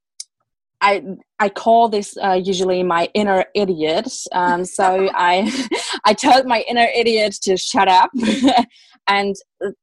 I 0.81 1.03
I 1.39 1.49
call 1.49 1.89
this 1.89 2.17
uh, 2.23 2.41
usually 2.43 2.83
my 2.83 3.09
inner 3.15 3.45
idiot. 3.55 4.13
Um, 4.33 4.65
so 4.65 5.09
I 5.15 5.51
I 6.05 6.15
told 6.15 6.47
my 6.47 6.65
inner 6.69 6.89
idiot 6.95 7.37
to 7.43 7.57
shut 7.57 7.89
up 7.89 8.11
and 9.07 9.35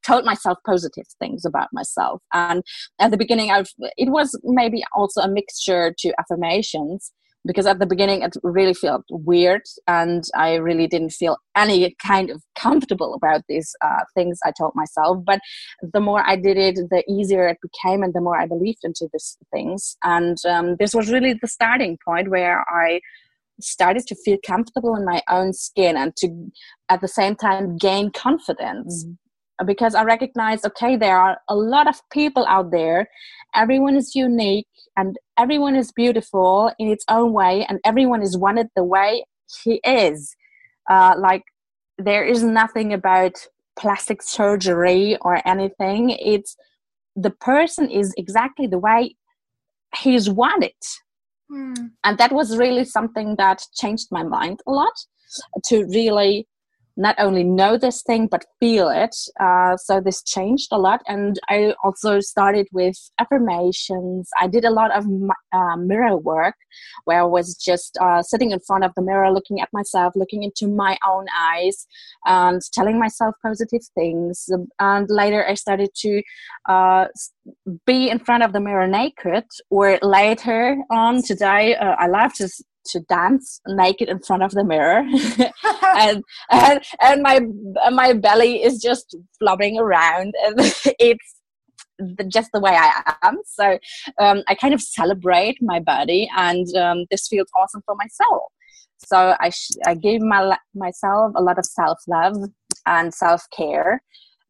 told 0.06 0.26
myself 0.26 0.58
positive 0.66 1.06
things 1.20 1.46
about 1.46 1.68
myself. 1.74 2.22
And 2.34 2.64
at 3.00 3.12
the 3.12 3.18
beginning, 3.18 3.52
I 3.52 3.64
it 3.98 4.10
was 4.10 4.40
maybe 4.44 4.84
also 4.96 5.22
a 5.22 5.30
mixture 5.30 5.94
to 6.00 6.14
affirmations 6.20 7.12
because 7.48 7.66
at 7.66 7.80
the 7.80 7.86
beginning 7.86 8.22
it 8.22 8.36
really 8.44 8.74
felt 8.74 9.04
weird 9.10 9.62
and 9.88 10.26
i 10.36 10.56
really 10.56 10.88
didn't 10.88 11.10
feel 11.12 11.38
any 11.56 11.96
kind 12.06 12.30
of 12.30 12.44
comfortable 12.56 13.14
about 13.14 13.42
these 13.50 13.74
uh, 13.84 14.04
things 14.14 14.40
i 14.46 14.52
told 14.52 14.74
myself. 14.76 15.18
But 15.26 15.40
the 15.82 16.00
more 16.00 16.24
i 16.28 16.36
did 16.36 16.58
it 16.58 16.76
the 16.92 17.04
easier 17.10 17.48
it 17.48 17.58
became 17.62 18.04
and 18.04 18.14
the 18.14 18.22
more 18.22 18.38
i 18.40 18.46
believed 18.46 18.84
into 18.84 19.08
these 19.12 19.38
things. 19.52 19.98
And 20.04 20.38
um, 20.48 20.76
this 20.80 20.94
was 20.94 21.12
really 21.12 21.34
the 21.34 21.48
starting 21.48 21.98
point 22.06 22.30
where 22.30 22.66
i 22.70 23.00
started 23.60 24.06
to 24.08 24.16
feel 24.24 24.38
comfortable 24.46 24.96
in 24.96 25.04
my 25.04 25.22
own 25.30 25.52
skin 25.54 25.98
and 25.98 26.16
to 26.16 26.52
at 26.90 27.02
the 27.02 27.08
same 27.08 27.36
time 27.36 27.76
gain 27.78 28.12
confidence 28.12 29.06
because 29.66 29.96
I 29.96 30.04
recognize 30.04 30.64
okay, 30.66 30.96
there 30.96 31.18
are 31.18 31.38
a 31.48 31.56
lot 31.56 31.88
of 31.88 32.02
people 32.12 32.46
out 32.48 32.72
there. 32.72 33.10
Everyone 33.56 33.96
is 33.96 34.16
unique 34.16 34.68
and 34.96 35.18
everyone 35.38 35.76
is 35.76 35.92
beautiful 35.92 36.72
in 36.80 36.90
its 36.90 37.06
own 37.10 37.34
way, 37.34 37.66
and 37.70 37.80
everyone 37.86 38.22
is 38.22 38.38
wanted 38.38 38.68
the 38.76 38.84
way 38.84 39.26
he 39.64 39.80
is. 39.84 40.36
Uh, 40.90 41.16
like, 41.18 41.44
there 41.98 42.26
is 42.26 42.44
nothing 42.44 42.94
about 42.94 43.34
plastic 43.78 44.22
surgery 44.22 45.18
or 45.22 45.42
anything. 45.48 46.10
It's 46.10 46.56
the 47.16 47.32
person 47.32 47.90
is 47.90 48.14
exactly 48.18 48.68
the 48.68 48.80
way 48.80 49.16
he's 49.96 50.30
wanted. 50.30 50.72
Mm. 51.52 51.92
And 52.04 52.18
that 52.18 52.32
was 52.32 52.58
really 52.58 52.86
something 52.86 53.36
that 53.38 53.62
changed 53.74 54.08
my 54.12 54.24
mind 54.24 54.60
a 54.68 54.72
lot 54.72 54.94
to 55.66 55.86
really 55.86 56.48
not 56.98 57.16
only 57.20 57.44
know 57.44 57.78
this 57.78 58.02
thing 58.02 58.28
but 58.28 58.46
feel 58.60 58.90
it. 58.90 59.16
Uh, 59.40 59.78
so 59.78 60.02
this 60.02 60.24
changed 60.24 60.70
a 60.72 60.78
lot. 60.78 61.02
And 61.08 61.40
i 61.50 61.74
also 61.84 62.20
started 62.20 62.68
with 62.72 62.98
affirmations. 63.20 64.30
I 64.40 64.48
did 64.48 64.66
a 64.66 64.72
lot 64.72 64.92
of 64.92 65.06
uh, 65.54 65.78
mirror 65.78 66.18
work 66.18 66.56
where 67.06 67.22
i 67.22 67.24
was 67.24 67.56
just 67.56 67.98
uh, 68.02 68.22
sitting 68.22 68.52
in 68.52 68.60
front 68.60 68.84
of 68.84 68.92
the 68.96 69.02
mirror 69.02 69.32
looking 69.32 69.62
at 69.62 69.70
myself 69.74 70.14
looking 70.16 70.44
into 70.44 70.68
my 70.68 70.98
own 71.08 71.26
eyes 71.36 71.88
and 72.26 72.62
telling 72.74 73.00
myself 73.00 73.36
positive 73.42 73.82
things. 73.96 74.50
And 74.80 75.08
later 75.10 75.46
i 75.48 75.54
started 75.54 75.92
to 76.04 76.22
uh, 76.68 77.06
be 77.86 78.10
in 78.10 78.20
front 78.20 78.44
of 78.44 78.54
the 78.54 78.60
mirror 78.60 78.88
naked 78.88 79.46
or 79.70 80.00
later 80.02 80.78
on 80.90 81.22
today 81.22 81.76
uh, 81.76 81.96
i 82.00 82.08
love 82.08 82.34
to 82.34 82.48
to 82.88 83.00
dance 83.02 83.62
naked 83.68 84.10
in 84.10 84.20
front 84.20 84.44
of 84.44 84.52
the 84.52 84.64
mirror 84.64 85.00
and, 85.98 86.24
and 86.52 86.84
and 87.02 87.22
my 87.22 87.40
my 87.92 88.14
belly 88.14 88.64
is 88.64 88.82
just 88.82 89.16
flopping 89.40 89.78
around 89.80 90.34
and 90.44 90.56
it's 91.00 91.38
the, 92.00 92.24
just 92.24 92.52
the 92.54 92.60
way 92.60 92.72
I 92.72 93.16
am. 93.24 93.38
So 93.46 93.78
um, 94.20 94.44
I 94.48 94.56
kind 94.56 94.74
of 94.74 94.82
celebrate 94.82 95.58
my 95.62 95.80
body, 95.80 96.30
and 96.36 96.68
um, 96.76 97.06
this 97.10 97.28
feels 97.28 97.48
awesome 97.60 97.82
for 97.86 97.96
myself. 97.96 98.44
So 98.98 99.36
I 99.40 99.50
sh- 99.50 99.78
I 99.86 99.96
give 99.96 100.22
my 100.22 100.58
myself 100.74 101.34
a 101.36 101.42
lot 101.42 101.60
of 101.60 101.66
self 101.66 102.00
love 102.08 102.36
and 102.86 103.14
self 103.14 103.44
care, 103.56 104.02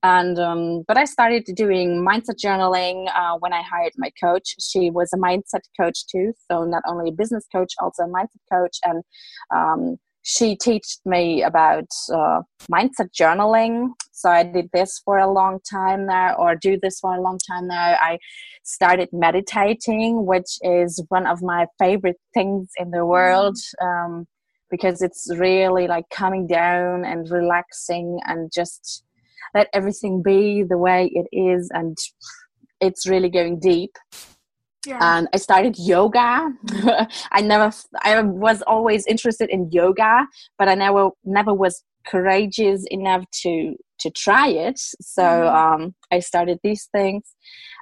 and 0.07 0.39
um, 0.39 0.83
but 0.87 0.97
i 0.97 1.05
started 1.05 1.43
doing 1.55 1.89
mindset 2.09 2.37
journaling 2.43 2.97
uh, 3.19 3.35
when 3.39 3.53
i 3.53 3.61
hired 3.61 3.93
my 3.97 4.11
coach. 4.23 4.55
She 4.67 4.89
was 4.89 5.09
a 5.13 5.17
mindset 5.17 5.65
coach 5.79 5.99
too 6.11 6.33
so 6.49 6.63
not 6.63 6.83
only 6.87 7.09
a 7.09 7.19
business 7.21 7.45
coach 7.55 7.73
also 7.81 8.03
a 8.03 8.07
mindset 8.17 8.43
coach. 8.51 8.77
And 8.83 9.03
um, 9.53 9.97
she 10.23 10.57
taught 10.57 10.87
me 11.05 11.41
about 11.41 11.89
uh, 12.13 12.41
mindset 12.75 13.09
journaling. 13.19 13.75
So 14.11 14.29
i 14.29 14.43
did 14.43 14.69
this 14.73 14.91
for 15.05 15.17
a 15.17 15.31
long 15.39 15.59
time 15.77 16.05
now 16.05 16.35
or 16.35 16.55
do 16.55 16.77
this 16.81 16.99
for 16.99 17.15
a 17.15 17.21
long 17.21 17.39
time 17.49 17.67
now. 17.67 17.95
I 18.11 18.17
started 18.63 19.09
meditating 19.11 20.25
which 20.25 20.51
is 20.61 21.03
one 21.09 21.27
of 21.27 21.41
my 21.41 21.65
favorite 21.79 22.19
things 22.33 22.69
in 22.77 22.91
the 22.91 23.05
world 23.05 23.57
um, 23.81 24.27
because 24.69 25.01
it's 25.01 25.29
really 25.37 25.87
like 25.87 26.09
coming 26.09 26.45
down 26.45 27.05
and 27.05 27.29
relaxing 27.29 28.19
and 28.25 28.51
just 28.53 29.03
let 29.57 29.67
everything 29.73 30.21
be 30.21 30.63
the 30.63 30.77
way 30.77 31.09
it 31.19 31.27
is 31.31 31.69
and 31.73 31.97
it's 32.79 33.07
really 33.07 33.31
going 33.37 33.59
deep 33.59 33.93
yeah. 34.85 34.99
and 35.01 35.27
i 35.33 35.37
started 35.37 35.75
yoga 35.77 36.49
i 37.37 37.41
never 37.41 37.71
i 38.03 38.21
was 38.21 38.61
always 38.73 39.05
interested 39.07 39.49
in 39.49 39.69
yoga 39.71 40.27
but 40.59 40.67
i 40.69 40.75
never 40.75 41.09
never 41.23 41.53
was 41.53 41.83
courageous 42.05 42.85
enough 42.91 43.23
to 43.31 43.75
to 43.99 44.09
try 44.11 44.47
it 44.47 44.79
so 45.01 45.23
mm. 45.23 45.53
um, 45.61 45.95
i 46.11 46.19
started 46.19 46.57
these 46.63 46.87
things 46.95 47.23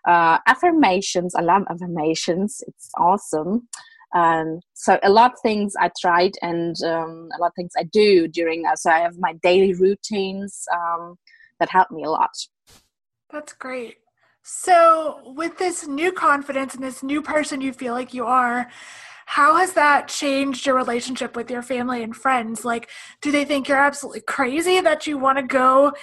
uh, 0.08 0.38
affirmations 0.48 1.36
i 1.36 1.41
love 1.41 1.63
affirmations 1.70 2.63
it's 2.67 2.89
awesome 2.98 3.67
um, 4.15 4.62
so 4.74 4.98
a 5.03 5.10
lot 5.10 5.34
of 5.34 5.39
things 5.41 5.74
I 5.77 5.91
tried 6.00 6.32
and 6.41 6.74
um, 6.86 7.29
a 7.38 7.41
lot 7.41 7.48
of 7.48 7.55
things 7.55 7.74
I 7.77 7.84
do 7.84 8.29
during 8.29 8.62
that. 8.63 8.79
So 8.79 8.89
I 8.89 9.00
have 9.00 9.20
my 9.20 9.34
daily 9.44 9.74
routines. 9.74 10.63
Um, 10.74 11.17
that 11.60 11.70
helped 11.70 11.92
me 11.92 12.04
a 12.04 12.10
lot. 12.10 12.32
That's 13.32 13.54
great. 13.54 13.98
So, 14.44 15.34
with 15.36 15.58
this 15.58 15.88
new 15.88 16.12
confidence 16.12 16.76
and 16.76 16.84
this 16.84 17.02
new 17.02 17.22
person 17.22 17.62
you 17.62 17.74
feel 17.74 17.94
like 17.94 18.14
you 18.14 18.26
are, 18.26 18.70
how 19.26 19.56
has 19.56 19.74
that 19.74 20.08
changed 20.08 20.68
your 20.68 20.76
relationship 20.76 21.36
with 21.36 21.50
your 21.50 21.64
family 21.64 22.04
and 22.04 22.16
friends? 22.16 22.64
Like, 22.64 22.90
do 23.22 23.32
they 23.32 23.44
think 23.44 23.68
you're 23.68 23.78
absolutely 23.78 24.22
crazy 24.22 24.80
that 24.82 25.08
you 25.08 25.18
want 25.18 25.40
to 25.40 25.44
go 25.44 25.94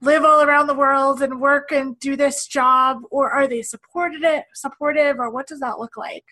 live 0.00 0.24
all 0.24 0.40
around 0.40 0.66
the 0.66 0.74
world 0.74 1.20
and 1.20 1.40
work 1.40 1.72
and 1.72 1.98
do 2.00 2.16
this 2.16 2.46
job, 2.46 3.02
or 3.10 3.30
are 3.30 3.46
they 3.46 3.60
supported 3.60 4.22
it, 4.22 4.44
supportive, 4.54 5.18
or 5.18 5.30
what 5.30 5.46
does 5.46 5.60
that 5.60 5.78
look 5.78 5.98
like? 5.98 6.24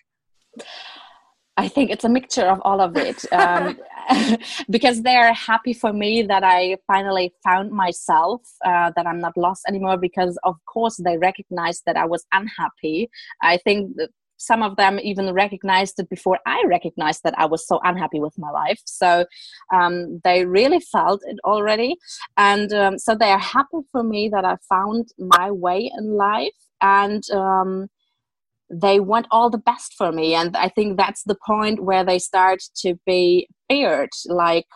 I 1.58 1.66
think 1.66 1.90
it's 1.90 2.04
a 2.04 2.08
mixture 2.08 2.46
of 2.46 2.60
all 2.62 2.80
of 2.80 2.96
it 2.96 3.30
um, 3.32 3.76
because 4.70 5.02
they're 5.02 5.34
happy 5.34 5.72
for 5.72 5.92
me 5.92 6.22
that 6.22 6.44
I 6.44 6.76
finally 6.86 7.34
found 7.42 7.72
myself, 7.72 8.42
uh, 8.64 8.92
that 8.94 9.06
I'm 9.06 9.20
not 9.20 9.36
lost 9.36 9.64
anymore. 9.68 9.96
Because, 9.96 10.38
of 10.44 10.54
course, 10.72 10.96
they 10.96 11.18
recognized 11.18 11.82
that 11.86 11.96
I 11.96 12.06
was 12.06 12.24
unhappy. 12.32 13.10
I 13.42 13.56
think 13.56 13.96
some 14.36 14.62
of 14.62 14.76
them 14.76 15.00
even 15.00 15.34
recognized 15.34 15.98
it 15.98 16.08
before 16.08 16.38
I 16.46 16.62
recognized 16.66 17.24
that 17.24 17.36
I 17.36 17.46
was 17.46 17.66
so 17.66 17.80
unhappy 17.82 18.20
with 18.20 18.38
my 18.38 18.50
life. 18.50 18.80
So 18.84 19.26
um, 19.74 20.20
they 20.22 20.44
really 20.44 20.78
felt 20.78 21.22
it 21.26 21.38
already. 21.44 21.96
And 22.36 22.72
um, 22.72 22.98
so 22.98 23.16
they 23.16 23.30
are 23.30 23.38
happy 23.38 23.80
for 23.90 24.04
me 24.04 24.28
that 24.28 24.44
I 24.44 24.56
found 24.68 25.08
my 25.18 25.50
way 25.50 25.90
in 25.98 26.14
life. 26.14 26.54
And 26.80 27.28
um, 27.32 27.88
they 28.70 29.00
want 29.00 29.26
all 29.30 29.50
the 29.50 29.58
best 29.58 29.94
for 29.96 30.12
me. 30.12 30.34
And 30.34 30.56
i 30.56 30.68
think 30.68 30.96
that's 30.96 31.22
the 31.24 31.36
point 31.46 31.82
where 31.82 32.04
they 32.04 32.18
start 32.18 32.60
to 32.82 32.94
be 33.06 33.48
feared. 33.68 34.10
Like 34.26 34.66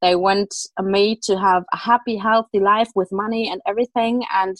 they 0.00 0.14
want 0.14 0.54
me 0.80 1.18
to 1.24 1.38
have 1.38 1.64
a 1.72 1.76
happy 1.76 2.16
healthy 2.16 2.60
life 2.60 2.90
with 2.94 3.08
money 3.10 3.50
and 3.50 3.60
everything. 3.66 4.24
And 4.32 4.56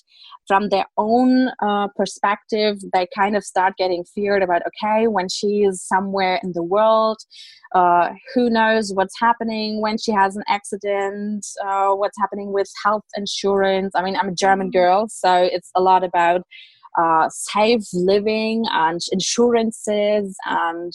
from 0.48 0.70
their 0.70 0.86
own 0.96 1.50
uh, 1.62 1.88
perspective 1.94 2.78
they 2.92 3.06
kind 3.14 3.36
of 3.36 3.44
start 3.44 3.74
getting 3.76 4.02
feared 4.02 4.42
about 4.42 4.62
okay 4.66 5.06
when 5.06 5.28
she 5.28 5.62
is 5.62 5.86
somewhere 5.86 6.40
in 6.42 6.52
the 6.54 6.62
world 6.62 7.18
uh, 7.74 8.08
who 8.34 8.48
knows 8.48 8.92
what's 8.94 9.20
happening 9.20 9.80
when 9.82 9.98
she 9.98 10.10
has 10.10 10.34
an 10.34 10.42
accident 10.48 11.46
uh, 11.64 11.90
what's 11.90 12.18
happening 12.18 12.50
with 12.52 12.68
health 12.82 13.04
insurance. 13.14 13.92
I 13.94 14.02
mean 14.02 14.16
i'm 14.16 14.30
a 14.30 14.34
german 14.34 14.70
girl 14.70 15.06
so 15.08 15.34
it's 15.34 15.70
a 15.76 15.82
lot 15.82 16.02
about 16.02 16.42
uh, 16.98 17.28
safe 17.30 17.82
living 17.92 18.64
and 18.72 19.00
insurances, 19.12 20.36
and 20.46 20.92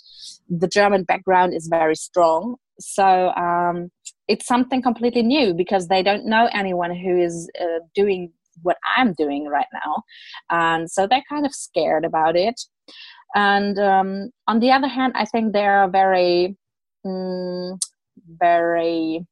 the 0.49 0.67
German 0.67 1.03
background 1.03 1.53
is 1.53 1.67
very 1.67 1.95
strong. 1.95 2.55
So 2.79 3.29
um, 3.29 3.89
it's 4.27 4.45
something 4.45 4.81
completely 4.81 5.23
new 5.23 5.53
because 5.53 5.87
they 5.87 6.03
don't 6.03 6.25
know 6.25 6.49
anyone 6.53 6.95
who 6.95 7.21
is 7.21 7.49
uh, 7.59 7.79
doing 7.95 8.31
what 8.61 8.77
I'm 8.97 9.13
doing 9.13 9.47
right 9.47 9.67
now, 9.73 10.03
and 10.49 10.89
so 10.89 11.07
they're 11.07 11.23
kind 11.29 11.45
of 11.45 11.53
scared 11.53 12.05
about 12.05 12.35
it. 12.35 12.59
And 13.35 13.79
um, 13.79 14.29
on 14.47 14.59
the 14.59 14.71
other 14.71 14.87
hand, 14.87 15.13
I 15.15 15.25
think 15.25 15.53
they're 15.53 15.87
very, 15.89 16.55
mm, 17.05 17.79
very 18.27 19.25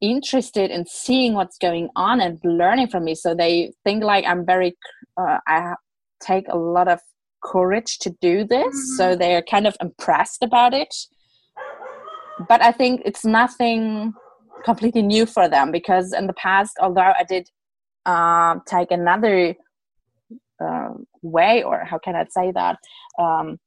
interested 0.00 0.70
in 0.70 0.86
seeing 0.86 1.34
what's 1.34 1.58
going 1.58 1.88
on 1.94 2.20
and 2.20 2.38
learning 2.42 2.88
from 2.88 3.04
me 3.04 3.14
so 3.14 3.34
they 3.34 3.70
think 3.84 4.02
like 4.02 4.24
i'm 4.24 4.46
very 4.46 4.74
uh, 5.28 5.38
i 5.46 5.74
take 6.22 6.46
a 6.48 6.56
lot 6.56 6.88
of 6.88 7.00
courage 7.42 7.98
to 7.98 8.10
do 8.20 8.44
this 8.44 8.66
mm-hmm. 8.66 8.96
so 8.96 9.16
they're 9.16 9.42
kind 9.42 9.66
of 9.66 9.76
impressed 9.80 10.42
about 10.42 10.74
it 10.74 10.94
but 12.48 12.62
i 12.62 12.70
think 12.70 13.00
it's 13.04 13.24
nothing 13.24 14.12
completely 14.64 15.02
new 15.02 15.24
for 15.24 15.48
them 15.48 15.70
because 15.70 16.12
in 16.12 16.26
the 16.26 16.34
past 16.34 16.72
although 16.80 17.12
i 17.18 17.24
did 17.26 17.48
uh, 18.06 18.56
take 18.66 18.90
another 18.90 19.54
uh, 20.62 20.90
way 21.22 21.62
or 21.62 21.84
how 21.84 21.98
can 21.98 22.14
i 22.14 22.24
say 22.30 22.52
that 22.52 22.76
um, 23.18 23.58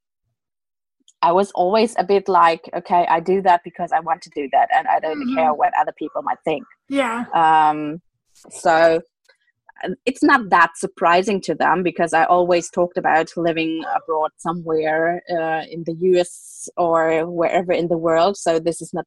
I 1.24 1.32
was 1.32 1.52
always 1.52 1.96
a 1.98 2.04
bit 2.04 2.28
like, 2.28 2.70
okay, 2.76 3.08
I 3.10 3.22
do 3.22 3.42
that 3.44 3.62
because 3.64 3.94
I 3.94 4.02
want 4.02 4.22
to 4.24 4.30
do 4.36 4.50
that, 4.52 4.68
and 4.76 4.88
I 4.90 5.00
don't 5.00 5.20
mm-hmm. 5.20 5.36
care 5.36 5.54
what 5.54 5.72
other 5.80 5.94
people 5.98 6.22
might 6.22 6.38
think. 6.44 6.66
Yeah. 6.90 7.24
Um, 7.34 8.02
so 8.50 9.02
it's 10.06 10.24
not 10.24 10.50
that 10.50 10.72
surprising 10.76 11.42
to 11.42 11.56
them 11.56 11.84
because 11.84 12.14
I 12.14 12.26
always 12.26 12.70
talked 12.70 12.98
about 12.98 13.30
living 13.36 13.84
abroad 13.96 14.32
somewhere 14.38 15.22
uh, 15.30 15.64
in 15.70 15.84
the 15.86 15.96
US 16.14 16.70
or 16.78 17.26
wherever 17.30 17.72
in 17.74 17.88
the 17.88 17.98
world. 17.98 18.38
So 18.38 18.60
this 18.60 18.82
is 18.82 18.94
not 18.94 19.06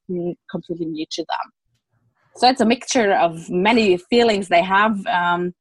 completely 0.51 0.87
new 0.87 1.07
to 1.11 1.23
them. 1.23 1.53
So 2.37 2.49
it's 2.49 2.61
a 2.61 2.67
mixture 2.67 3.13
of 3.15 3.49
many 3.49 3.97
feelings 3.97 4.49
they 4.49 4.63
have. 4.63 5.05
Um, 5.07 5.55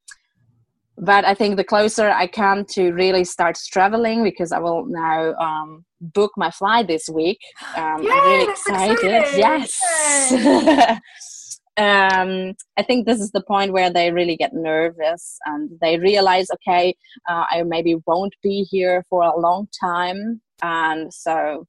but 0.98 1.26
I 1.26 1.34
think 1.34 1.58
the 1.58 1.64
closer 1.64 2.10
I 2.10 2.28
come 2.28 2.66
to 2.72 2.92
really 2.92 3.26
start 3.26 3.58
traveling, 3.72 4.24
because 4.24 4.52
I 4.52 4.60
will 4.60 4.86
now 4.86 5.34
um, 5.36 5.86
book 6.00 6.32
my 6.38 6.52
flight 6.52 6.88
this 6.88 7.10
week. 7.10 7.40
Um, 7.76 8.04
Yay, 8.04 8.12
I'm 8.12 8.28
really 8.28 8.52
excited. 8.52 9.24
Yes. 9.38 11.00
um, 11.77 12.53
I 12.77 12.84
think 12.84 13.05
this 13.05 13.20
is 13.20 13.32
the 13.32 13.44
point 13.44 13.74
where 13.74 13.89
they 13.89 14.12
really 14.12 14.38
get 14.38 14.53
nervous 14.53 15.38
and 15.46 15.70
they 15.82 15.98
realize, 15.98 16.48
okay, 16.53 16.96
uh, 17.29 17.46
I 17.50 17.63
maybe 17.63 17.96
won't 18.05 18.34
be 18.41 18.63
here 18.63 19.05
for 19.10 19.24
a 19.24 19.38
long 19.38 19.67
time, 19.79 20.41
and 20.62 21.13
so 21.13 21.67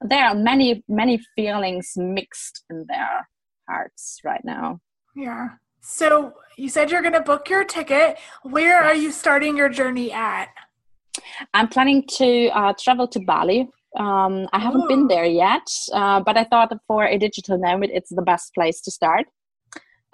there 0.00 0.24
are 0.26 0.34
many, 0.34 0.82
many 0.88 1.20
feelings 1.36 1.92
mixed 1.96 2.64
in 2.70 2.84
their 2.88 3.28
hearts 3.68 4.20
right 4.24 4.44
now. 4.44 4.80
Yeah. 5.14 5.50
So 5.80 6.34
you 6.56 6.68
said 6.68 6.90
you're 6.90 7.02
going 7.02 7.12
to 7.14 7.20
book 7.20 7.48
your 7.50 7.64
ticket. 7.64 8.18
Where 8.42 8.82
yes. 8.82 8.84
are 8.84 8.94
you 8.94 9.10
starting 9.10 9.56
your 9.56 9.68
journey 9.68 10.12
at? 10.12 10.48
I'm 11.54 11.68
planning 11.68 12.04
to 12.18 12.48
uh, 12.48 12.72
travel 12.78 13.08
to 13.08 13.20
Bali. 13.20 13.68
Um, 13.98 14.48
I 14.52 14.58
haven't 14.58 14.84
Ooh. 14.84 14.88
been 14.88 15.08
there 15.08 15.24
yet, 15.24 15.66
uh, 15.92 16.20
but 16.20 16.36
I 16.36 16.44
thought 16.44 16.72
for 16.86 17.04
a 17.04 17.18
digital 17.18 17.58
nomad, 17.58 17.90
it's 17.92 18.10
the 18.10 18.22
best 18.22 18.54
place 18.54 18.80
to 18.82 18.90
start, 18.90 19.26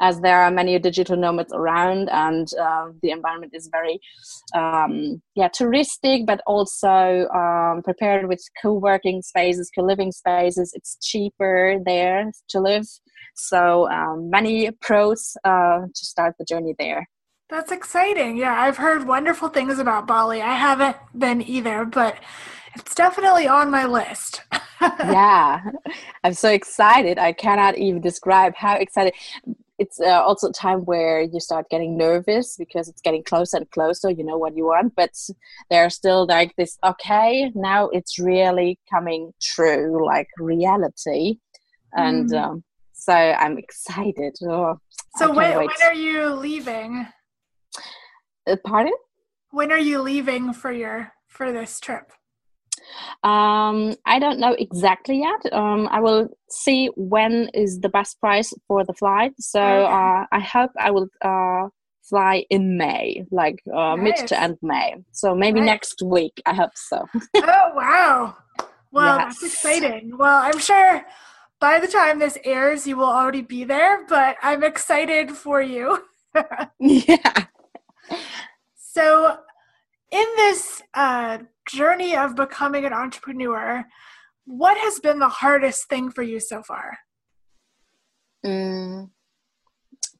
as 0.00 0.20
there 0.20 0.40
are 0.40 0.50
many 0.50 0.78
digital 0.78 1.16
nomads 1.16 1.52
around, 1.52 2.08
and 2.10 2.48
uh, 2.60 2.88
the 3.02 3.10
environment 3.10 3.52
is 3.54 3.68
very, 3.70 4.00
um, 4.54 5.22
yeah, 5.34 5.48
touristic, 5.48 6.26
but 6.26 6.40
also 6.46 7.28
um, 7.28 7.82
prepared 7.82 8.26
with 8.28 8.42
co-working 8.60 9.22
spaces, 9.22 9.70
co-living 9.72 10.12
spaces. 10.12 10.72
It's 10.74 10.96
cheaper 11.00 11.78
there 11.84 12.32
to 12.48 12.60
live 12.60 12.86
so 13.38 13.88
um, 13.90 14.30
many 14.30 14.70
pros 14.80 15.36
uh, 15.44 15.82
to 15.94 16.04
start 16.04 16.34
the 16.38 16.44
journey 16.44 16.74
there. 16.78 17.08
That's 17.50 17.72
exciting. 17.72 18.36
Yeah, 18.36 18.60
I've 18.60 18.76
heard 18.76 19.06
wonderful 19.06 19.48
things 19.48 19.78
about 19.78 20.06
Bali. 20.06 20.42
I 20.42 20.54
haven't 20.54 20.96
been 21.16 21.40
either, 21.40 21.86
but 21.86 22.18
it's 22.74 22.94
definitely 22.94 23.48
on 23.48 23.70
my 23.70 23.86
list. 23.86 24.42
yeah, 24.82 25.62
I'm 26.24 26.34
so 26.34 26.50
excited. 26.50 27.18
I 27.18 27.32
cannot 27.32 27.78
even 27.78 28.02
describe 28.02 28.54
how 28.54 28.76
excited. 28.76 29.14
It's 29.78 29.98
uh, 29.98 30.22
also 30.22 30.48
a 30.48 30.52
time 30.52 30.80
where 30.80 31.22
you 31.22 31.40
start 31.40 31.70
getting 31.70 31.96
nervous 31.96 32.56
because 32.56 32.88
it's 32.88 33.00
getting 33.00 33.22
closer 33.22 33.56
and 33.56 33.70
closer. 33.70 34.10
You 34.10 34.24
know 34.24 34.36
what 34.36 34.54
you 34.54 34.66
want, 34.66 34.94
but 34.94 35.10
there's 35.70 35.94
still 35.94 36.26
like 36.26 36.54
this. 36.56 36.76
Okay, 36.84 37.50
now 37.54 37.88
it's 37.88 38.18
really 38.18 38.78
coming 38.90 39.32
true, 39.40 40.04
like 40.04 40.28
reality, 40.38 41.38
and 41.94 42.30
mm. 42.30 42.42
um, 42.42 42.64
so 42.92 43.14
I'm 43.14 43.56
excited. 43.56 44.36
Oh, 44.42 44.78
so 45.16 45.32
when, 45.32 45.56
when 45.56 45.68
are 45.82 45.94
you 45.94 46.34
leaving? 46.34 47.06
Uh, 48.48 48.56
pardon? 48.64 48.94
When 49.50 49.72
are 49.72 49.78
you 49.78 50.00
leaving 50.00 50.52
for 50.52 50.72
your 50.72 51.12
for 51.26 51.52
this 51.52 51.80
trip? 51.80 52.12
Um, 53.22 53.96
I 54.06 54.18
don't 54.18 54.38
know 54.38 54.54
exactly 54.58 55.20
yet. 55.20 55.52
Um, 55.52 55.88
I 55.90 56.00
will 56.00 56.28
see 56.48 56.90
when 56.96 57.50
is 57.54 57.80
the 57.80 57.88
best 57.88 58.20
price 58.20 58.52
for 58.66 58.84
the 58.84 58.94
flight. 58.94 59.32
So 59.38 59.60
okay. 59.60 59.92
uh, 59.92 60.24
I 60.32 60.40
hope 60.40 60.70
I 60.78 60.90
will 60.90 61.08
uh, 61.22 61.68
fly 62.02 62.44
in 62.50 62.76
May, 62.76 63.24
like 63.30 63.60
uh, 63.72 63.96
nice. 63.96 64.20
mid 64.20 64.28
to 64.28 64.40
end 64.40 64.58
May. 64.62 64.96
So 65.12 65.34
maybe 65.34 65.60
nice. 65.60 65.66
next 65.66 66.02
week. 66.02 66.40
I 66.46 66.54
hope 66.54 66.72
so. 66.74 67.06
oh 67.36 67.72
wow! 67.74 68.36
Well, 68.90 69.18
yes. 69.18 69.40
that's 69.40 69.42
exciting. 69.42 70.16
Well, 70.16 70.42
I'm 70.42 70.58
sure 70.58 71.04
by 71.60 71.80
the 71.80 71.88
time 71.88 72.18
this 72.18 72.38
airs, 72.44 72.86
you 72.86 72.96
will 72.96 73.04
already 73.04 73.42
be 73.42 73.64
there, 73.64 74.06
but 74.06 74.36
I'm 74.42 74.62
excited 74.62 75.32
for 75.32 75.60
you. 75.60 76.04
yeah. 76.78 77.44
So, 78.74 79.36
in 80.10 80.26
this 80.36 80.82
uh, 80.94 81.38
journey 81.68 82.16
of 82.16 82.34
becoming 82.34 82.84
an 82.84 82.92
entrepreneur, 82.92 83.84
what 84.44 84.78
has 84.78 84.98
been 84.98 85.18
the 85.18 85.28
hardest 85.28 85.88
thing 85.88 86.10
for 86.10 86.22
you 86.22 86.40
so 86.40 86.62
far? 86.62 86.98
Mm, 88.44 89.10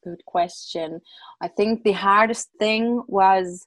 good 0.05 0.25
question. 0.27 1.01
I 1.41 1.49
think 1.49 1.83
the 1.83 1.93
hardest 1.93 2.51
thing 2.59 3.03
was 3.09 3.67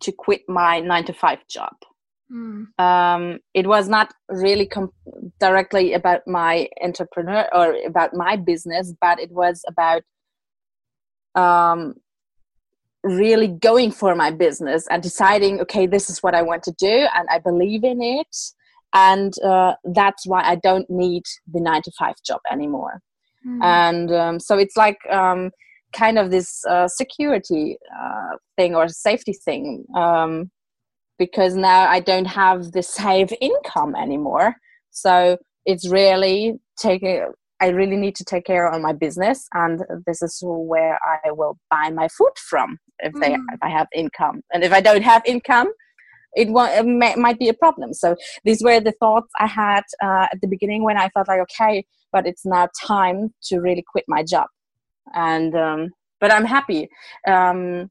to 0.00 0.12
quit 0.12 0.42
my 0.48 0.80
nine 0.80 1.04
to 1.06 1.12
five 1.12 1.46
job. 1.48 1.74
Mm. 2.30 2.78
Um, 2.78 3.38
it 3.54 3.66
was 3.66 3.88
not 3.88 4.12
really 4.28 4.66
com- 4.66 4.92
directly 5.38 5.94
about 5.94 6.22
my 6.26 6.68
entrepreneur 6.82 7.48
or 7.52 7.76
about 7.86 8.14
my 8.14 8.36
business, 8.36 8.92
but 9.00 9.20
it 9.20 9.30
was 9.30 9.64
about 9.68 10.02
um, 11.34 11.94
really 13.02 13.48
going 13.48 13.90
for 13.90 14.14
my 14.14 14.30
business 14.30 14.86
and 14.88 15.02
deciding, 15.02 15.60
okay, 15.60 15.86
this 15.86 16.08
is 16.08 16.22
what 16.22 16.34
I 16.34 16.42
want 16.42 16.62
to 16.64 16.72
do, 16.72 17.06
and 17.14 17.28
I 17.30 17.38
believe 17.38 17.84
in 17.84 18.02
it, 18.02 18.36
and 18.92 19.32
uh, 19.42 19.74
that's 19.84 20.26
why 20.26 20.42
I 20.42 20.56
don't 20.56 20.88
need 20.88 21.24
the 21.52 21.60
nine 21.60 21.82
to 21.82 21.92
five 21.98 22.14
job 22.24 22.40
anymore. 22.50 23.00
Mm. 23.46 23.62
And 23.62 24.12
um, 24.12 24.40
so 24.40 24.58
it's 24.58 24.76
like 24.76 24.98
um, 25.10 25.50
kind 25.92 26.18
of 26.18 26.30
this 26.30 26.64
uh, 26.66 26.88
security 26.88 27.76
uh, 28.00 28.36
thing 28.56 28.74
or 28.74 28.88
safety 28.88 29.32
thing 29.32 29.84
um, 29.96 30.50
because 31.18 31.54
now 31.56 31.88
I 31.88 32.00
don't 32.00 32.26
have 32.26 32.72
the 32.72 32.82
safe 32.82 33.32
income 33.40 33.94
anymore. 33.94 34.56
So 34.90 35.38
it's 35.64 35.88
really 35.88 36.54
taking 36.78 37.26
I 37.60 37.68
really 37.68 37.96
need 37.96 38.16
to 38.16 38.24
take 38.24 38.44
care 38.44 38.66
of 38.66 38.82
my 38.82 38.92
business, 38.92 39.46
and 39.54 39.84
this 40.04 40.20
is 40.20 40.40
where 40.42 40.98
I 41.04 41.30
will 41.30 41.58
buy 41.70 41.90
my 41.90 42.08
food 42.08 42.32
from 42.36 42.78
if 43.02 43.12
they 43.14 43.30
mm. 43.30 43.44
if 43.52 43.62
I 43.62 43.68
have 43.68 43.88
income, 43.94 44.42
and 44.52 44.64
if 44.64 44.72
I 44.72 44.80
don't 44.80 45.02
have 45.02 45.22
income, 45.24 45.72
it, 46.34 46.48
it 46.48 46.86
may, 46.86 47.14
might 47.16 47.38
be 47.38 47.48
a 47.48 47.54
problem. 47.54 47.92
So 47.92 48.16
these 48.44 48.62
were 48.62 48.80
the 48.80 48.92
thoughts 48.92 49.30
I 49.38 49.46
had 49.46 49.82
uh, 50.02 50.26
at 50.32 50.40
the 50.40 50.48
beginning 50.48 50.82
when 50.84 50.96
I 50.96 51.08
felt 51.10 51.28
like 51.28 51.40
okay, 51.40 51.84
but 52.12 52.26
it's 52.26 52.44
now 52.46 52.68
time 52.84 53.34
to 53.44 53.58
really 53.58 53.84
quit 53.86 54.04
my 54.08 54.22
job, 54.22 54.46
and 55.14 55.54
um, 55.54 55.90
but 56.20 56.32
I'm 56.32 56.44
happy. 56.44 56.88
Um, 57.26 57.90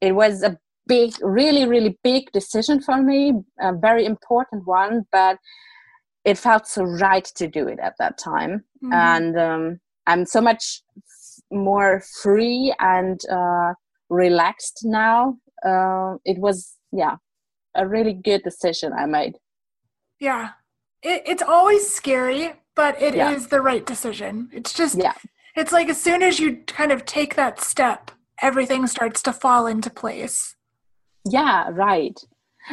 it 0.00 0.12
was 0.12 0.42
a 0.42 0.56
big, 0.88 1.12
really, 1.20 1.66
really 1.66 1.98
big 2.02 2.32
decision 2.32 2.80
for 2.80 3.00
me, 3.00 3.34
a 3.60 3.72
very 3.74 4.04
important 4.04 4.66
one, 4.66 5.06
but 5.12 5.38
it 6.24 6.38
felt 6.38 6.66
so 6.66 6.82
right 6.82 7.24
to 7.36 7.46
do 7.46 7.68
it 7.68 7.78
at 7.78 7.94
that 7.98 8.18
time. 8.18 8.64
Mm-hmm. 8.82 8.92
And 8.92 9.38
um, 9.38 9.80
I'm 10.06 10.26
so 10.26 10.40
much 10.40 10.82
more 11.50 12.02
free 12.22 12.74
and 12.80 13.20
uh, 13.30 13.74
relaxed 14.08 14.80
now. 14.84 15.38
Uh, 15.64 16.16
it 16.24 16.38
was, 16.38 16.76
yeah, 16.92 17.16
a 17.74 17.86
really 17.86 18.12
good 18.14 18.42
decision 18.42 18.92
I 18.92 19.06
made. 19.06 19.36
Yeah. 20.20 20.50
It, 21.02 21.22
it's 21.26 21.42
always 21.42 21.92
scary, 21.92 22.54
but 22.74 23.00
it 23.00 23.14
yeah. 23.14 23.30
is 23.32 23.48
the 23.48 23.60
right 23.60 23.84
decision. 23.84 24.50
It's 24.52 24.72
just, 24.72 24.98
yeah. 24.98 25.14
it's 25.56 25.72
like 25.72 25.88
as 25.88 26.00
soon 26.00 26.22
as 26.22 26.40
you 26.40 26.58
kind 26.66 26.92
of 26.92 27.04
take 27.04 27.34
that 27.36 27.60
step, 27.60 28.10
everything 28.40 28.86
starts 28.86 29.22
to 29.22 29.32
fall 29.32 29.66
into 29.66 29.90
place 29.90 30.54
yeah 31.30 31.68
right 31.72 32.18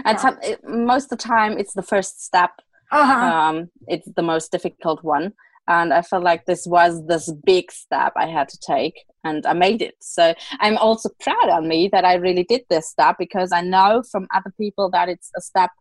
and 0.04 0.18
yeah. 0.18 0.18
some, 0.18 0.38
it, 0.42 0.60
most 0.64 1.06
of 1.06 1.18
the 1.18 1.24
time 1.24 1.58
it's 1.58 1.74
the 1.74 1.82
first 1.82 2.24
step 2.24 2.52
uh-huh. 2.92 3.14
um, 3.14 3.70
it's 3.88 4.08
the 4.16 4.22
most 4.22 4.52
difficult 4.52 5.04
one 5.04 5.34
and 5.68 5.94
i 5.94 6.02
felt 6.02 6.24
like 6.24 6.46
this 6.46 6.66
was 6.68 7.06
this 7.08 7.32
big 7.46 7.72
step 7.72 8.14
i 8.16 8.28
had 8.28 8.48
to 8.48 8.58
take 8.60 9.06
and 9.24 9.46
i 9.46 9.54
made 9.54 9.82
it 9.82 9.96
so 10.02 10.34
i'm 10.60 10.78
also 10.78 11.10
proud 11.20 11.50
on 11.50 11.68
me 11.68 11.88
that 11.92 12.06
i 12.06 12.16
really 12.16 12.44
did 12.44 12.62
this 12.70 12.90
step 12.90 13.16
because 13.18 13.52
i 13.52 13.62
know 13.62 14.04
from 14.12 14.28
other 14.34 14.54
people 14.58 14.90
that 14.90 15.10
it's 15.10 15.32
a 15.36 15.42
step 15.42 15.72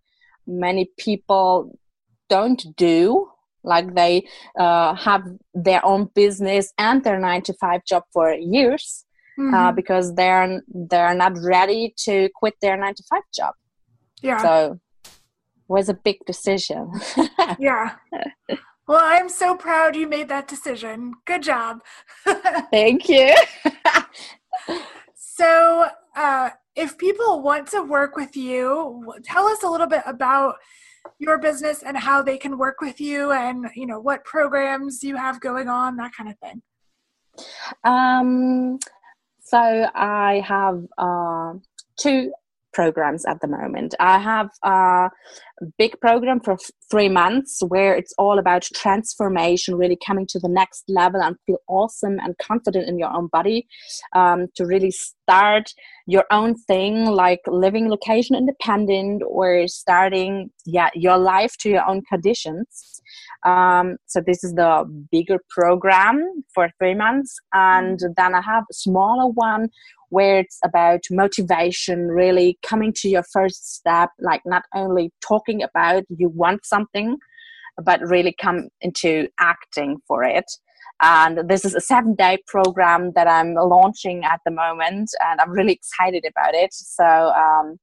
many 0.46 0.90
people 0.98 1.78
don't 2.28 2.64
do 2.76 3.28
like 3.64 3.94
they 3.94 4.26
uh, 4.58 4.94
have 4.94 5.22
their 5.54 5.84
own 5.84 6.10
business 6.14 6.72
and 6.78 7.02
their 7.02 7.18
nine 7.18 7.42
to 7.42 7.54
five 7.54 7.80
job 7.86 8.02
for 8.12 8.32
years 8.32 9.04
uh, 9.38 9.42
mm-hmm. 9.42 9.54
uh, 9.54 9.72
because 9.72 10.14
they're 10.14 10.62
they're 10.68 11.14
not 11.14 11.32
ready 11.42 11.94
to 11.96 12.28
quit 12.34 12.54
their 12.60 12.76
nine 12.76 12.94
to 12.94 13.02
five 13.10 13.22
job. 13.34 13.54
Yeah. 14.22 14.40
So 14.42 14.80
was 15.66 15.88
a 15.88 15.94
big 15.94 16.18
decision. 16.26 16.92
yeah. 17.58 17.96
Well, 18.86 19.00
I'm 19.02 19.28
so 19.28 19.56
proud 19.56 19.96
you 19.96 20.06
made 20.06 20.28
that 20.28 20.48
decision. 20.48 21.14
Good 21.24 21.42
job. 21.42 21.80
Thank 22.70 23.08
you. 23.08 23.34
so, 25.14 25.88
uh, 26.16 26.50
if 26.76 26.98
people 26.98 27.40
want 27.42 27.68
to 27.68 27.82
work 27.82 28.16
with 28.16 28.36
you, 28.36 29.14
tell 29.22 29.46
us 29.46 29.62
a 29.62 29.68
little 29.68 29.86
bit 29.86 30.02
about 30.06 30.56
your 31.18 31.38
business 31.38 31.82
and 31.82 31.96
how 31.96 32.22
they 32.22 32.38
can 32.38 32.58
work 32.58 32.80
with 32.80 33.00
you 33.00 33.32
and 33.32 33.66
you 33.74 33.86
know 33.86 34.00
what 34.00 34.24
programs 34.24 35.02
you 35.02 35.16
have 35.16 35.40
going 35.40 35.68
on 35.68 35.96
that 35.96 36.12
kind 36.16 36.30
of 36.30 36.38
thing 36.38 36.62
um, 37.84 38.78
so 39.40 39.88
i 39.94 40.42
have 40.46 40.82
uh, 40.98 41.52
two 41.96 42.32
programs 42.74 43.24
at 43.24 43.40
the 43.40 43.48
moment. 43.48 43.94
I 43.98 44.18
have 44.18 44.48
a 44.62 45.08
big 45.78 45.98
program 46.00 46.40
for 46.40 46.56
three 46.90 47.08
months 47.08 47.60
where 47.68 47.94
it's 47.94 48.12
all 48.18 48.38
about 48.38 48.68
transformation, 48.74 49.76
really 49.76 49.98
coming 50.06 50.26
to 50.30 50.38
the 50.38 50.48
next 50.48 50.84
level 50.88 51.22
and 51.22 51.36
feel 51.46 51.58
awesome 51.68 52.18
and 52.20 52.36
confident 52.38 52.88
in 52.88 52.98
your 52.98 53.10
own 53.10 53.28
body 53.32 53.66
um, 54.14 54.48
to 54.56 54.66
really 54.66 54.90
start 54.90 55.70
your 56.06 56.24
own 56.30 56.54
thing, 56.66 57.06
like 57.06 57.40
living 57.46 57.88
location 57.88 58.36
independent 58.36 59.22
or 59.26 59.66
starting 59.68 60.50
yeah 60.66 60.90
your 60.94 61.16
life 61.16 61.56
to 61.60 61.70
your 61.70 61.88
own 61.88 62.02
conditions. 62.10 62.93
Um, 63.44 63.96
so 64.06 64.20
this 64.24 64.42
is 64.44 64.54
the 64.54 64.84
bigger 65.10 65.38
program 65.50 66.44
for 66.54 66.68
three 66.78 66.94
months, 66.94 67.34
and 67.52 67.98
mm. 67.98 68.14
then 68.16 68.34
I 68.34 68.40
have 68.42 68.64
a 68.70 68.74
smaller 68.74 69.30
one 69.30 69.68
where 70.10 70.38
it's 70.38 70.60
about 70.64 71.00
motivation, 71.10 72.08
really 72.08 72.58
coming 72.62 72.92
to 72.96 73.08
your 73.08 73.24
first 73.32 73.74
step, 73.74 74.10
like 74.20 74.42
not 74.46 74.62
only 74.74 75.12
talking 75.20 75.62
about 75.62 76.04
you 76.08 76.28
want 76.28 76.64
something, 76.64 77.16
but 77.82 78.00
really 78.02 78.34
come 78.40 78.68
into 78.80 79.28
acting 79.40 79.98
for 80.06 80.22
it. 80.22 80.44
And 81.02 81.48
this 81.48 81.64
is 81.64 81.74
a 81.74 81.80
seven 81.80 82.14
day 82.14 82.38
program 82.46 83.12
that 83.14 83.26
I'm 83.26 83.54
launching 83.54 84.24
at 84.24 84.40
the 84.44 84.52
moment, 84.52 85.10
and 85.26 85.40
I'm 85.40 85.50
really 85.50 85.72
excited 85.72 86.24
about 86.24 86.54
it. 86.54 86.72
So, 86.72 87.04
um, 87.04 87.78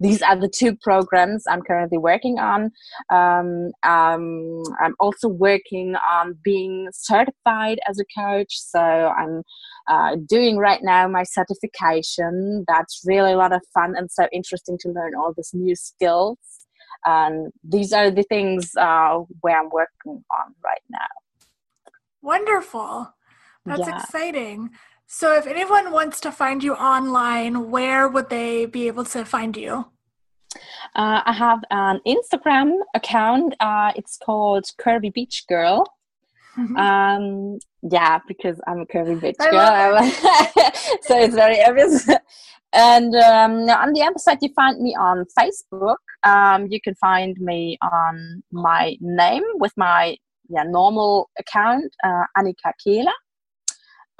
these 0.00 0.22
are 0.22 0.36
the 0.36 0.48
two 0.48 0.74
programs 0.76 1.44
I'm 1.46 1.62
currently 1.62 1.98
working 1.98 2.38
on. 2.38 2.72
Um, 3.10 3.70
um, 3.82 4.62
I'm 4.82 4.94
also 4.98 5.28
working 5.28 5.94
on 6.10 6.36
being 6.42 6.88
certified 6.92 7.78
as 7.86 8.00
a 8.00 8.20
coach. 8.20 8.58
So 8.58 8.80
I'm 8.80 9.42
uh, 9.88 10.16
doing 10.26 10.56
right 10.56 10.80
now 10.82 11.06
my 11.06 11.22
certification. 11.22 12.64
That's 12.66 13.02
really 13.04 13.32
a 13.32 13.36
lot 13.36 13.52
of 13.52 13.60
fun 13.74 13.94
and 13.96 14.10
so 14.10 14.26
interesting 14.32 14.78
to 14.80 14.88
learn 14.88 15.14
all 15.14 15.34
these 15.36 15.50
new 15.52 15.76
skills. 15.76 16.38
And 17.04 17.52
these 17.62 17.92
are 17.92 18.10
the 18.10 18.24
things 18.24 18.72
uh, 18.76 19.18
where 19.40 19.58
I'm 19.58 19.70
working 19.70 20.24
on 20.30 20.54
right 20.64 20.82
now. 20.90 20.98
Wonderful. 22.22 23.14
That's 23.66 23.80
yeah. 23.80 24.00
exciting. 24.00 24.70
So, 25.12 25.34
if 25.34 25.44
anyone 25.48 25.90
wants 25.90 26.20
to 26.20 26.30
find 26.30 26.62
you 26.62 26.74
online, 26.74 27.68
where 27.72 28.06
would 28.06 28.30
they 28.30 28.64
be 28.64 28.86
able 28.86 29.04
to 29.06 29.24
find 29.24 29.56
you? 29.56 29.86
Uh, 30.94 31.20
I 31.26 31.32
have 31.32 31.64
an 31.72 31.98
Instagram 32.06 32.76
account. 32.94 33.56
Uh, 33.58 33.90
it's 33.96 34.16
called 34.24 34.66
Curvy 34.80 35.12
Beach 35.12 35.46
Girl. 35.48 35.84
Mm-hmm. 36.56 36.76
Um, 36.76 37.58
yeah, 37.82 38.20
because 38.28 38.60
I'm 38.68 38.82
a 38.82 38.86
curvy 38.86 39.20
beach 39.20 39.36
girl. 39.38 39.98
so 41.02 41.18
it's 41.18 41.34
very 41.34 41.60
obvious. 41.64 42.08
and 42.72 43.12
um, 43.16 43.68
on 43.68 43.92
the 43.92 44.02
other 44.02 44.18
side, 44.18 44.38
you 44.42 44.50
find 44.54 44.80
me 44.80 44.94
on 44.94 45.24
Facebook. 45.36 45.96
Um, 46.22 46.68
you 46.70 46.80
can 46.80 46.94
find 46.94 47.36
me 47.40 47.78
on 47.82 48.44
my 48.52 48.96
name 49.00 49.42
with 49.54 49.72
my 49.76 50.16
yeah 50.48 50.62
normal 50.62 51.30
account, 51.36 51.92
uh, 52.04 52.24
Annika 52.38 52.72
Kehler. 52.86 53.10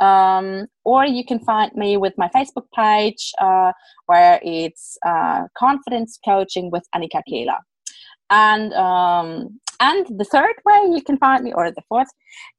Um, 0.00 0.66
or 0.84 1.04
you 1.04 1.24
can 1.24 1.38
find 1.40 1.70
me 1.74 1.96
with 1.98 2.14
my 2.16 2.28
Facebook 2.34 2.66
page 2.74 3.32
uh, 3.38 3.72
where 4.06 4.40
it's 4.42 4.96
uh, 5.06 5.42
Confidence 5.56 6.18
Coaching 6.24 6.70
with 6.70 6.84
Annika 6.94 7.22
Kehler. 7.30 7.58
And 8.30 8.72
um, 8.74 9.60
and 9.80 10.06
the 10.18 10.24
third 10.24 10.54
way 10.66 10.80
you 10.94 11.02
can 11.02 11.16
find 11.16 11.42
me, 11.42 11.52
or 11.54 11.70
the 11.70 11.82
fourth, 11.88 12.08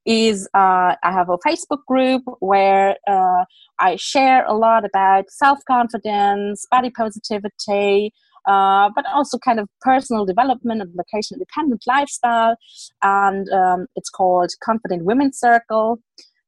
is 0.06 0.48
uh, 0.56 0.96
I 1.04 1.12
have 1.12 1.30
a 1.30 1.38
Facebook 1.38 1.86
group 1.88 2.24
where 2.40 2.96
uh, 3.08 3.46
I 3.80 3.96
share 3.96 4.44
a 4.46 4.54
lot 4.54 4.86
about 4.86 5.30
self 5.30 5.60
confidence, 5.68 6.66
body 6.70 6.90
positivity, 6.90 8.12
uh, 8.48 8.90
but 8.96 9.06
also 9.06 9.38
kind 9.38 9.60
of 9.60 9.70
personal 9.82 10.26
development 10.26 10.82
and 10.82 10.92
location 10.96 11.36
independent 11.36 11.84
lifestyle. 11.88 12.56
And 13.04 13.48
um, 13.50 13.86
it's 13.96 14.10
called 14.10 14.50
Confident 14.64 15.06
Women 15.06 15.32
Circle 15.32 16.00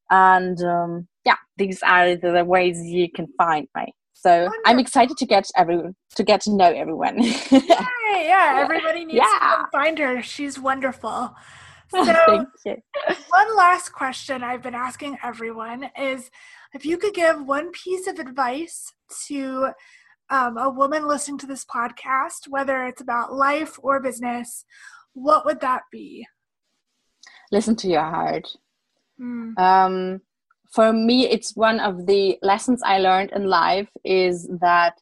and 0.09 0.61
um, 0.63 1.07
yeah 1.25 1.35
these 1.57 1.81
are 1.83 2.15
the 2.15 2.43
ways 2.45 2.79
you 2.81 3.09
can 3.11 3.27
find 3.37 3.67
me. 3.75 3.93
So 4.13 4.49
i'm 4.65 4.79
excited 4.79 5.17
to 5.17 5.25
get 5.25 5.49
everyone 5.57 5.95
to 6.15 6.23
get 6.23 6.41
to 6.41 6.55
know 6.55 6.71
everyone. 6.71 7.17
Yeah, 8.13 8.21
yeah. 8.21 8.59
everybody 8.61 9.05
needs 9.05 9.17
yeah. 9.17 9.63
to 9.63 9.67
find 9.71 9.97
her. 9.97 10.21
She's 10.21 10.59
wonderful. 10.59 11.35
So 11.93 12.45
one 13.29 13.55
last 13.55 13.89
question 13.89 14.41
i've 14.41 14.63
been 14.63 14.73
asking 14.73 15.15
everyone 15.21 15.91
is 15.95 16.31
if 16.73 16.87
you 16.87 16.97
could 16.97 17.13
give 17.13 17.45
one 17.45 17.69
piece 17.71 18.07
of 18.07 18.17
advice 18.17 18.91
to 19.27 19.67
um, 20.31 20.57
a 20.57 20.71
woman 20.71 21.07
listening 21.07 21.37
to 21.39 21.45
this 21.45 21.63
podcast 21.63 22.47
whether 22.49 22.87
it's 22.87 23.01
about 23.01 23.35
life 23.35 23.77
or 23.83 23.99
business 23.99 24.65
what 25.13 25.45
would 25.45 25.61
that 25.61 25.83
be? 25.91 26.27
Listen 27.51 27.75
to 27.77 27.87
your 27.87 28.01
heart 28.01 28.47
Mm. 29.21 29.57
Um, 29.59 30.21
for 30.73 30.91
me, 30.91 31.27
it's 31.29 31.55
one 31.55 31.79
of 31.79 32.07
the 32.07 32.37
lessons 32.41 32.81
I 32.83 32.99
learned 32.99 33.31
in 33.31 33.45
life 33.45 33.89
is 34.03 34.49
that 34.61 34.95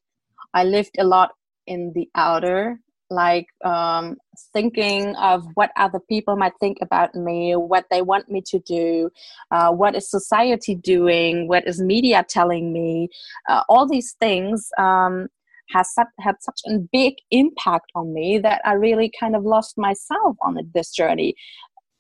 I 0.54 0.65
lived 0.65 0.95
a 1.00 1.06
lot 1.06 1.32
in 1.65 1.93
the 1.95 2.10
outer, 2.15 2.80
like 3.10 3.47
um, 3.63 4.17
thinking 4.54 5.15
of 5.15 5.45
what 5.54 5.71
other 5.78 6.00
people 6.10 6.36
might 6.36 6.54
think 6.60 6.78
about 6.82 7.15
me, 7.15 7.56
what 7.56 7.86
they 7.89 8.02
want 8.02 8.30
me 8.30 8.41
to 8.47 8.60
do, 8.60 9.10
uh, 9.52 9.71
what 9.71 9.95
is 9.95 10.10
society 10.10 10.76
doing, 10.76 11.47
what 11.47 11.65
is 11.67 11.82
media 11.82 12.26
telling 12.28 12.74
me. 12.74 13.08
Uh, 13.50 13.63
all 13.69 13.88
these 13.88 14.15
things 14.19 14.69
um, 14.78 15.28
has 15.69 15.93
had 16.19 16.36
such 16.41 16.62
a 16.67 16.80
big 16.91 17.15
impact 17.32 17.91
on 17.95 18.13
me 18.13 18.38
that 18.39 18.62
I 18.65 18.74
really 18.74 19.12
kind 19.17 19.36
of 19.36 19.43
lost 19.43 19.78
myself 19.78 20.36
on 20.41 20.58
this 20.74 20.91
journey 20.91 21.36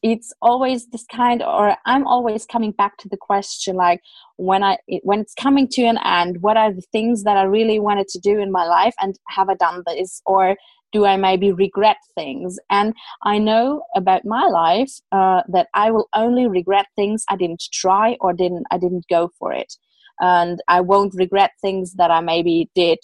it's 0.03 0.33
always 0.41 0.87
this 0.87 1.05
kind 1.11 1.43
or 1.43 1.75
i'm 1.85 2.07
always 2.07 2.45
coming 2.45 2.71
back 2.71 2.97
to 2.97 3.07
the 3.09 3.17
question 3.17 3.75
like 3.75 4.01
when 4.37 4.63
i 4.63 4.77
when 5.03 5.19
it's 5.19 5.33
coming 5.33 5.67
to 5.67 5.83
an 5.83 5.99
end 6.03 6.41
what 6.41 6.57
are 6.57 6.73
the 6.73 6.81
things 6.91 7.23
that 7.23 7.37
i 7.37 7.43
really 7.43 7.79
wanted 7.79 8.07
to 8.07 8.19
do 8.19 8.39
in 8.39 8.51
my 8.51 8.65
life 8.65 8.93
and 8.99 9.15
have 9.27 9.49
i 9.49 9.55
done 9.55 9.83
this? 9.85 10.21
Or 10.25 10.55
do 10.91 11.05
i 11.05 11.17
maybe 11.17 11.51
regret 11.51 11.97
things? 12.15 12.57
And 12.69 12.93
i 13.23 13.37
know 13.37 13.83
about 13.95 14.25
my 14.25 14.45
life 14.47 14.91
uh, 15.11 15.41
that 15.49 15.67
i 15.73 15.91
will 15.91 16.09
only 16.15 16.47
regret 16.47 16.87
things 16.95 17.23
i 17.29 17.35
didn't 17.35 17.63
try 17.71 18.17
or 18.21 18.33
didn't 18.33 18.65
i 18.71 18.77
didn't 18.77 19.05
go 19.09 19.29
for 19.37 19.53
it. 19.53 19.73
And 20.19 20.61
i 20.67 20.81
won't 20.81 21.13
regret 21.15 21.51
things 21.61 21.93
that 21.93 22.11
i 22.11 22.21
maybe 22.21 22.69
did 22.75 22.99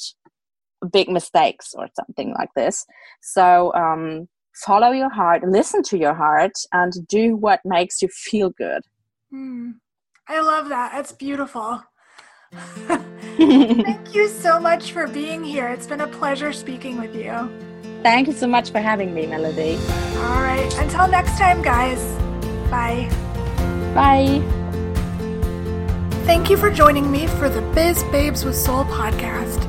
big 0.91 1.10
mistakes 1.10 1.73
or 1.75 1.88
something 1.95 2.33
like 2.33 2.49
this. 2.55 2.86
So 3.21 3.73
um 3.73 4.27
follow 4.65 4.91
your 4.91 5.10
heart, 5.10 5.43
listen 5.43 5.84
to 5.84 5.98
your 5.98 6.13
heart, 6.13 6.54
and 6.72 6.93
do 7.08 7.36
what 7.36 7.62
makes 7.63 8.02
you 8.02 8.08
feel 8.10 8.50
good. 8.52 8.82
Mm, 9.34 9.76
I 10.28 10.41
love 10.41 10.70
that. 10.70 10.91
That's 10.93 11.12
beautiful. 11.12 11.84
Thank 13.38 14.15
you 14.15 14.28
so 14.28 14.60
much 14.60 14.91
for 14.91 15.08
being 15.08 15.43
here. 15.43 15.67
It's 15.67 15.88
been 15.88 16.02
a 16.02 16.08
pleasure 16.08 16.54
speaking 16.54 17.00
with 17.00 17.15
you. 17.15 17.50
Thank 18.04 18.28
you 18.28 18.34
so 18.34 18.48
much 18.48 18.72
for 18.72 18.80
having 18.80 19.13
me, 19.13 19.28
Melody. 19.28 19.76
All 20.17 20.41
right. 20.41 20.74
Until 20.78 21.08
next 21.08 21.38
time, 21.38 21.62
guys. 21.62 22.02
Bye. 22.70 23.10
Bye. 23.93 24.41
Thank 26.26 26.50
you 26.50 26.58
for 26.58 26.70
joining 26.70 27.12
me 27.12 27.28
for 27.28 27.50
the 27.50 27.62
Biz 27.74 28.04
Babes 28.06 28.43
with 28.46 28.56
Soul 28.56 28.86
podcast. 28.86 29.65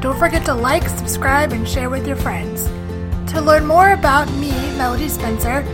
Don't 0.00 0.18
forget 0.18 0.44
to 0.46 0.54
like, 0.54 0.88
subscribe, 0.88 1.52
and 1.52 1.68
share 1.68 1.90
with 1.90 2.06
your 2.06 2.16
friends. 2.16 2.68
To 3.32 3.40
learn 3.40 3.66
more 3.66 3.92
about 3.92 4.30
me, 4.34 4.50
Melody 4.76 5.08
Spencer, 5.08 5.64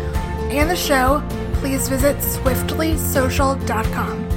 and 0.51 0.71
the 0.71 0.77
show, 0.77 1.23
please 1.55 1.89
visit 1.89 2.17
swiftlysocial.com. 2.19 4.28